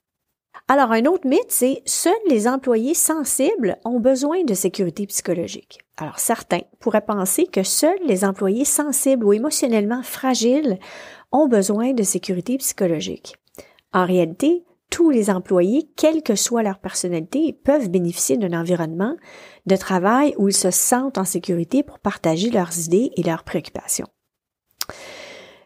Alors, 0.72 0.92
un 0.92 1.04
autre 1.06 1.26
mythe, 1.26 1.50
c'est 1.50 1.82
seuls 1.84 2.12
les 2.28 2.46
employés 2.46 2.94
sensibles 2.94 3.76
ont 3.84 3.98
besoin 3.98 4.44
de 4.44 4.54
sécurité 4.54 5.04
psychologique. 5.08 5.80
Alors, 5.96 6.20
certains 6.20 6.60
pourraient 6.78 7.04
penser 7.04 7.46
que 7.46 7.64
seuls 7.64 7.98
les 8.06 8.24
employés 8.24 8.64
sensibles 8.64 9.24
ou 9.24 9.32
émotionnellement 9.32 10.04
fragiles 10.04 10.78
ont 11.32 11.48
besoin 11.48 11.92
de 11.92 12.04
sécurité 12.04 12.56
psychologique. 12.58 13.34
En 13.92 14.06
réalité, 14.06 14.64
tous 14.90 15.10
les 15.10 15.28
employés, 15.28 15.90
quelle 15.96 16.22
que 16.22 16.36
soit 16.36 16.62
leur 16.62 16.78
personnalité, 16.78 17.52
peuvent 17.52 17.90
bénéficier 17.90 18.36
d'un 18.36 18.56
environnement 18.56 19.16
de 19.66 19.74
travail 19.74 20.36
où 20.38 20.46
ils 20.46 20.54
se 20.54 20.70
sentent 20.70 21.18
en 21.18 21.24
sécurité 21.24 21.82
pour 21.82 21.98
partager 21.98 22.48
leurs 22.48 22.78
idées 22.78 23.10
et 23.16 23.24
leurs 23.24 23.42
préoccupations. 23.42 24.06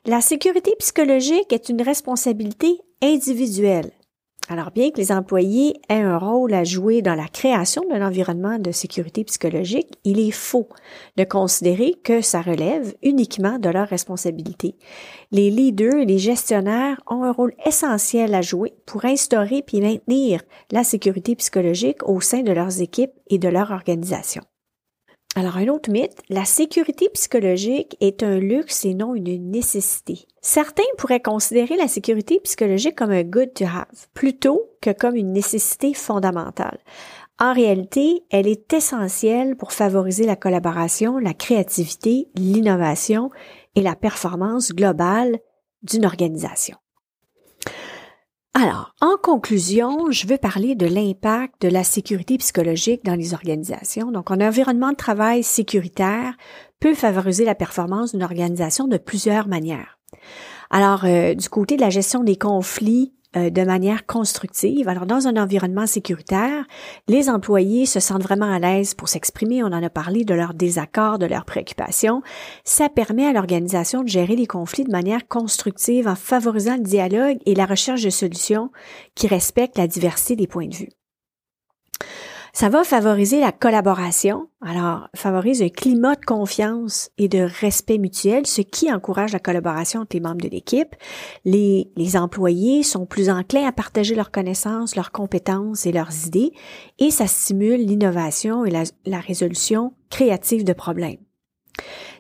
La 0.07 0.23
sécurité 0.23 0.75
psychologique 0.79 1.53
est 1.53 1.69
une 1.69 1.83
responsabilité 1.83 2.81
individuelle 3.03 3.91
alors, 4.51 4.73
bien 4.73 4.91
que 4.91 4.99
les 4.99 5.11
employés 5.11 5.75
aient 5.89 6.03
un 6.03 6.19
rôle 6.19 6.53
à 6.53 6.65
jouer 6.65 7.01
dans 7.01 7.15
la 7.15 7.29
création 7.29 7.83
d'un 7.89 8.07
environnement 8.07 8.59
de 8.59 8.73
sécurité 8.73 9.25
psychologique, 9.25 9.99
il 10.05 10.21
est 10.21 10.33
faux 10.33 10.69
de 11.17 11.25
considérer 11.25 11.95
que 12.05 12.21
ça 12.21 12.43
relève 12.43 12.95
uniquement 13.03 13.59
de 13.59 13.71
leur 13.71 13.89
responsabilité. 13.89 14.77
Les 15.33 15.51
leaders 15.51 15.97
et 15.97 16.05
les 16.05 16.19
gestionnaires 16.19 17.01
ont 17.07 17.25
un 17.25 17.33
rôle 17.33 17.55
essentiel 17.65 18.35
à 18.35 18.43
jouer 18.43 18.75
pour 18.85 19.07
instaurer 19.07 19.63
puis 19.63 19.81
maintenir 19.81 20.43
la 20.71 20.85
sécurité 20.85 21.35
psychologique 21.37 22.07
au 22.07 22.21
sein 22.21 22.43
de 22.43 22.53
leurs 22.53 22.83
équipes 22.83 23.13
et 23.29 23.39
de 23.39 23.49
leur 23.49 23.71
organisation. 23.71 24.43
Alors, 25.37 25.57
un 25.57 25.67
autre 25.67 25.91
mythe, 25.91 26.23
la 26.29 26.45
sécurité 26.45 27.09
psychologique 27.13 27.97
est 28.01 28.23
un 28.23 28.39
luxe 28.39 28.85
et 28.85 28.95
non 28.95 29.17
une 29.17 29.51
nécessité. 29.51 30.27
Certains 30.41 30.85
pourraient 30.97 31.21
considérer 31.21 31.77
la 31.77 31.89
sécurité 31.89 32.39
psychologique 32.45 32.95
comme 32.95 33.11
un 33.11 33.25
good 33.25 33.53
to 33.53 33.65
have, 33.65 34.07
plutôt 34.15 34.71
que 34.81 34.91
comme 34.91 35.17
une 35.17 35.33
nécessité 35.33 35.93
fondamentale. 35.93 36.79
En 37.41 37.53
réalité, 37.53 38.23
elle 38.31 38.47
est 38.47 38.73
essentielle 38.73 39.57
pour 39.57 39.73
favoriser 39.73 40.25
la 40.25 40.37
collaboration, 40.37 41.19
la 41.19 41.35
créativité, 41.35 42.29
l'innovation 42.37 43.31
et 43.75 43.83
la 43.83 43.97
performance 43.97 44.71
globale 44.73 45.41
d'une 45.83 46.07
organisation. 46.07 46.77
Alors, 48.57 48.95
en 49.01 49.17
conclusion, 49.21 50.13
je 50.13 50.29
veux 50.29 50.39
parler 50.39 50.77
de 50.77 50.87
l'impact 50.87 51.61
de 51.63 51.69
la 51.69 51.83
sécurité 51.83 52.39
psychologique 52.39 53.05
dans 53.05 53.17
les 53.17 53.35
organisations. 53.35 54.13
Donc, 54.13 54.31
un 54.31 54.41
environnement 54.41 54.91
de 54.91 54.97
travail 54.97 55.43
sécuritaire 55.43 56.35
peut 56.79 56.95
favoriser 56.95 57.45
la 57.45 57.57
performance 57.57 58.13
d'une 58.13 58.23
organisation 58.23 58.87
de 58.87 58.97
plusieurs 58.97 59.49
manières. 59.49 59.99
Alors, 60.71 61.05
euh, 61.05 61.35
du 61.35 61.49
côté 61.49 61.77
de 61.77 61.81
la 61.81 61.91
gestion 61.91 62.23
des 62.23 62.37
conflits 62.37 63.13
euh, 63.37 63.51
de 63.51 63.63
manière 63.63 64.07
constructive. 64.07 64.89
Alors, 64.89 65.07
dans 65.07 65.27
un 65.27 65.37
environnement 65.37 65.87
sécuritaire, 65.87 66.65
les 67.09 67.29
employés 67.29 67.87
se 67.87 68.01
sentent 68.01 68.23
vraiment 68.23 68.53
à 68.53 68.59
l'aise 68.59 68.95
pour 68.95 69.09
s'exprimer. 69.09 69.63
On 69.63 69.69
en 69.69 69.83
a 69.83 69.91
parlé 69.91 70.25
de 70.25 70.35
leurs 70.35 70.55
désaccords, 70.55 71.19
de 71.19 71.27
leurs 71.27 71.45
préoccupations. 71.45 72.23
Ça 72.65 72.89
permet 72.89 73.27
à 73.27 73.33
l'organisation 73.33 74.03
de 74.03 74.09
gérer 74.09 74.37
les 74.37 74.47
conflits 74.47 74.85
de 74.85 74.93
manière 74.93 75.27
constructive 75.29 76.09
en 76.09 76.15
favorisant 76.15 76.77
le 76.77 76.83
dialogue 76.83 77.39
et 77.47 77.55
la 77.55 77.67
recherche 77.67 78.03
de 78.03 78.11
solutions 78.11 78.71
qui 79.15 79.27
respectent 79.27 79.79
la 79.79 79.87
diversité 79.87 80.37
des 80.37 80.47
points 80.47 80.69
de 80.69 80.75
vue. 80.75 80.89
Ça 82.57 82.69
va 82.69 82.85
favoriser 82.85 83.41
la 83.41 83.51
collaboration, 83.51 84.47
alors 84.61 85.09
favorise 85.17 85.61
un 85.61 85.71
climat 85.71 86.15
de 86.15 86.25
confiance 86.25 87.11
et 87.19 87.27
de 87.27 87.41
respect 87.41 87.99
mutuel, 87.99 88.47
ce 88.47 88.61
qui 88.61 88.93
encourage 88.93 89.33
la 89.33 89.41
collaboration 89.41 90.03
entre 90.03 90.15
les 90.15 90.21
membres 90.21 90.41
de 90.41 90.49
l'équipe. 90.49 90.95
Les, 91.45 91.91
les 91.97 92.17
employés 92.17 92.85
sont 92.85 93.07
plus 93.07 93.29
enclins 93.29 93.67
à 93.67 93.73
partager 93.73 94.15
leurs 94.15 94.31
connaissances, 94.31 94.95
leurs 94.95 95.11
compétences 95.11 95.85
et 95.85 95.91
leurs 95.91 96.29
idées, 96.29 96.53
et 97.01 97.11
ça 97.11 97.27
stimule 97.27 97.85
l'innovation 97.85 98.65
et 98.65 98.71
la, 98.71 98.85
la 99.05 99.19
résolution 99.19 99.93
créative 100.09 100.63
de 100.63 100.75
problèmes. 100.75 101.19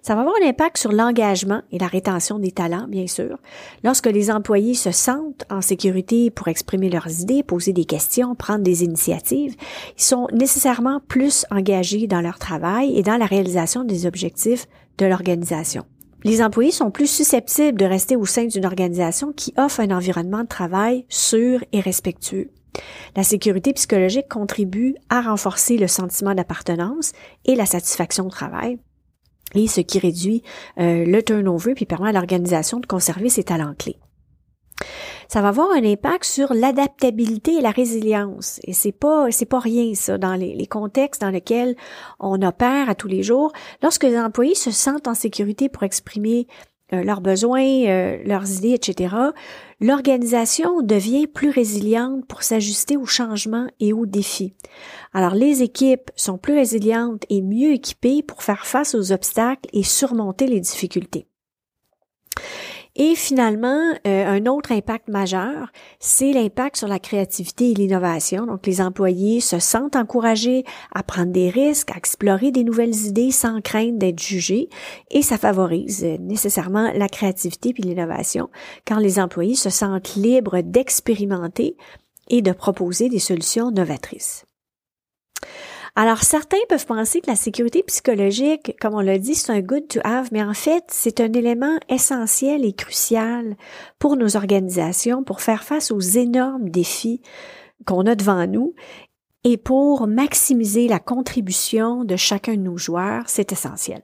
Ça 0.06 0.14
va 0.14 0.20
avoir 0.20 0.36
un 0.38 0.46
impact 0.46 0.76
sur 0.76 0.92
l'engagement 0.92 1.62
et 1.72 1.78
la 1.78 1.86
rétention 1.86 2.38
des 2.38 2.52
talents, 2.52 2.86
bien 2.86 3.06
sûr. 3.06 3.38
Lorsque 3.82 4.04
les 4.04 4.30
employés 4.30 4.74
se 4.74 4.90
sentent 4.90 5.46
en 5.48 5.62
sécurité 5.62 6.30
pour 6.30 6.48
exprimer 6.48 6.90
leurs 6.90 7.22
idées, 7.22 7.42
poser 7.42 7.72
des 7.72 7.86
questions, 7.86 8.34
prendre 8.34 8.62
des 8.62 8.84
initiatives, 8.84 9.56
ils 9.96 10.02
sont 10.02 10.28
nécessairement 10.30 11.00
plus 11.08 11.46
engagés 11.50 12.06
dans 12.06 12.20
leur 12.20 12.38
travail 12.38 12.94
et 12.98 13.02
dans 13.02 13.16
la 13.16 13.24
réalisation 13.24 13.82
des 13.82 14.04
objectifs 14.04 14.66
de 14.98 15.06
l'organisation. 15.06 15.86
Les 16.22 16.42
employés 16.42 16.70
sont 16.70 16.90
plus 16.90 17.10
susceptibles 17.10 17.78
de 17.78 17.86
rester 17.86 18.14
au 18.14 18.26
sein 18.26 18.44
d'une 18.44 18.66
organisation 18.66 19.32
qui 19.32 19.54
offre 19.56 19.80
un 19.80 19.90
environnement 19.90 20.42
de 20.42 20.48
travail 20.48 21.06
sûr 21.08 21.64
et 21.72 21.80
respectueux. 21.80 22.50
La 23.16 23.22
sécurité 23.22 23.72
psychologique 23.72 24.28
contribue 24.28 24.96
à 25.08 25.22
renforcer 25.22 25.78
le 25.78 25.88
sentiment 25.88 26.34
d'appartenance 26.34 27.12
et 27.46 27.54
la 27.54 27.64
satisfaction 27.64 28.26
au 28.26 28.30
travail, 28.30 28.78
et 29.54 29.66
ce 29.68 29.80
qui 29.80 29.98
réduit 29.98 30.42
euh, 30.78 31.04
le 31.04 31.22
turnover 31.22 31.74
puis 31.74 31.86
permet 31.86 32.10
à 32.10 32.12
l'organisation 32.12 32.80
de 32.80 32.86
conserver 32.86 33.28
ses 33.28 33.44
talents 33.44 33.74
clés. 33.78 33.98
Ça 35.28 35.40
va 35.40 35.48
avoir 35.48 35.70
un 35.70 35.84
impact 35.84 36.24
sur 36.24 36.52
l'adaptabilité 36.52 37.54
et 37.54 37.60
la 37.60 37.70
résilience. 37.70 38.60
Et 38.64 38.72
c'est 38.72 38.92
pas, 38.92 39.30
c'est 39.30 39.46
pas 39.46 39.58
rien, 39.60 39.94
ça, 39.94 40.18
dans 40.18 40.34
les, 40.34 40.54
les, 40.54 40.66
contextes 40.66 41.22
dans 41.22 41.30
lesquels 41.30 41.76
on 42.20 42.42
opère 42.42 42.90
à 42.90 42.94
tous 42.94 43.08
les 43.08 43.22
jours. 43.22 43.52
Lorsque 43.82 44.04
les 44.04 44.18
employés 44.18 44.54
se 44.54 44.70
sentent 44.70 45.08
en 45.08 45.14
sécurité 45.14 45.68
pour 45.68 45.84
exprimer 45.84 46.46
leurs 46.92 47.20
besoins, 47.20 47.86
euh, 47.86 48.18
leurs 48.24 48.50
idées, 48.58 48.74
etc., 48.74 49.14
l'organisation 49.80 50.82
devient 50.82 51.26
plus 51.26 51.50
résiliente 51.50 52.26
pour 52.26 52.42
s'ajuster 52.42 52.96
aux 52.96 53.06
changements 53.06 53.68
et 53.80 53.92
aux 53.92 54.06
défis. 54.06 54.54
Alors 55.12 55.34
les 55.34 55.62
équipes 55.62 56.10
sont 56.16 56.38
plus 56.38 56.54
résilientes 56.54 57.24
et 57.30 57.42
mieux 57.42 57.72
équipées 57.72 58.22
pour 58.22 58.42
faire 58.42 58.66
face 58.66 58.94
aux 58.94 59.12
obstacles 59.12 59.68
et 59.72 59.82
surmonter 59.82 60.46
les 60.46 60.60
difficultés. 60.60 61.26
Et 62.96 63.16
finalement, 63.16 63.92
euh, 64.06 64.26
un 64.26 64.46
autre 64.46 64.70
impact 64.70 65.08
majeur, 65.08 65.72
c'est 65.98 66.32
l'impact 66.32 66.76
sur 66.76 66.86
la 66.86 67.00
créativité 67.00 67.72
et 67.72 67.74
l'innovation. 67.74 68.46
Donc, 68.46 68.66
les 68.66 68.80
employés 68.80 69.40
se 69.40 69.58
sentent 69.58 69.96
encouragés 69.96 70.62
à 70.94 71.02
prendre 71.02 71.32
des 71.32 71.50
risques, 71.50 71.90
à 71.90 71.96
explorer 71.96 72.52
des 72.52 72.62
nouvelles 72.62 72.94
idées 73.06 73.32
sans 73.32 73.60
crainte 73.60 73.98
d'être 73.98 74.22
jugés, 74.22 74.68
et 75.10 75.22
ça 75.22 75.38
favorise 75.38 76.04
euh, 76.04 76.18
nécessairement 76.18 76.92
la 76.94 77.08
créativité 77.08 77.72
puis 77.72 77.82
l'innovation 77.82 78.48
quand 78.86 78.98
les 78.98 79.18
employés 79.18 79.56
se 79.56 79.70
sentent 79.70 80.14
libres 80.14 80.60
d'expérimenter 80.60 81.76
et 82.28 82.42
de 82.42 82.52
proposer 82.52 83.08
des 83.08 83.18
solutions 83.18 83.72
novatrices. 83.72 84.44
Alors, 85.96 86.24
certains 86.24 86.56
peuvent 86.68 86.86
penser 86.86 87.20
que 87.20 87.30
la 87.30 87.36
sécurité 87.36 87.84
psychologique, 87.84 88.76
comme 88.80 88.94
on 88.94 89.00
l'a 89.00 89.18
dit, 89.18 89.36
c'est 89.36 89.52
un 89.52 89.60
good 89.60 89.86
to 89.86 90.00
have, 90.02 90.28
mais 90.32 90.42
en 90.42 90.54
fait, 90.54 90.84
c'est 90.88 91.20
un 91.20 91.32
élément 91.32 91.78
essentiel 91.88 92.64
et 92.64 92.72
crucial 92.72 93.56
pour 94.00 94.16
nos 94.16 94.36
organisations 94.36 95.22
pour 95.22 95.40
faire 95.40 95.62
face 95.62 95.92
aux 95.92 96.00
énormes 96.00 96.68
défis 96.68 97.22
qu'on 97.86 98.06
a 98.06 98.16
devant 98.16 98.44
nous 98.48 98.74
et 99.44 99.56
pour 99.56 100.08
maximiser 100.08 100.88
la 100.88 100.98
contribution 100.98 102.04
de 102.04 102.16
chacun 102.16 102.54
de 102.54 102.62
nos 102.62 102.76
joueurs, 102.76 103.24
c'est 103.28 103.52
essentiel. 103.52 104.02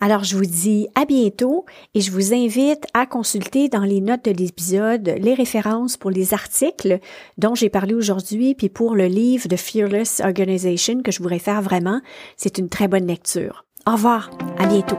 Alors, 0.00 0.24
je 0.24 0.34
vous 0.36 0.46
dis 0.46 0.88
à 0.94 1.04
bientôt 1.04 1.66
et 1.94 2.00
je 2.00 2.10
vous 2.10 2.32
invite 2.32 2.86
à 2.94 3.04
consulter 3.04 3.68
dans 3.68 3.84
les 3.84 4.00
notes 4.00 4.24
de 4.24 4.30
l'épisode 4.30 5.14
les 5.18 5.34
références 5.34 5.98
pour 5.98 6.10
les 6.10 6.32
articles 6.32 6.98
dont 7.36 7.54
j'ai 7.54 7.68
parlé 7.68 7.94
aujourd'hui, 7.94 8.54
puis 8.54 8.70
pour 8.70 8.94
le 8.94 9.06
livre 9.06 9.46
de 9.46 9.56
Fearless 9.56 10.20
Organization 10.20 11.02
que 11.02 11.12
je 11.12 11.22
vous 11.22 11.28
réfère 11.28 11.60
vraiment. 11.60 12.00
C'est 12.36 12.58
une 12.58 12.70
très 12.70 12.88
bonne 12.88 13.06
lecture. 13.06 13.64
Au 13.86 13.92
revoir, 13.92 14.30
à 14.58 14.66
bientôt. 14.66 14.96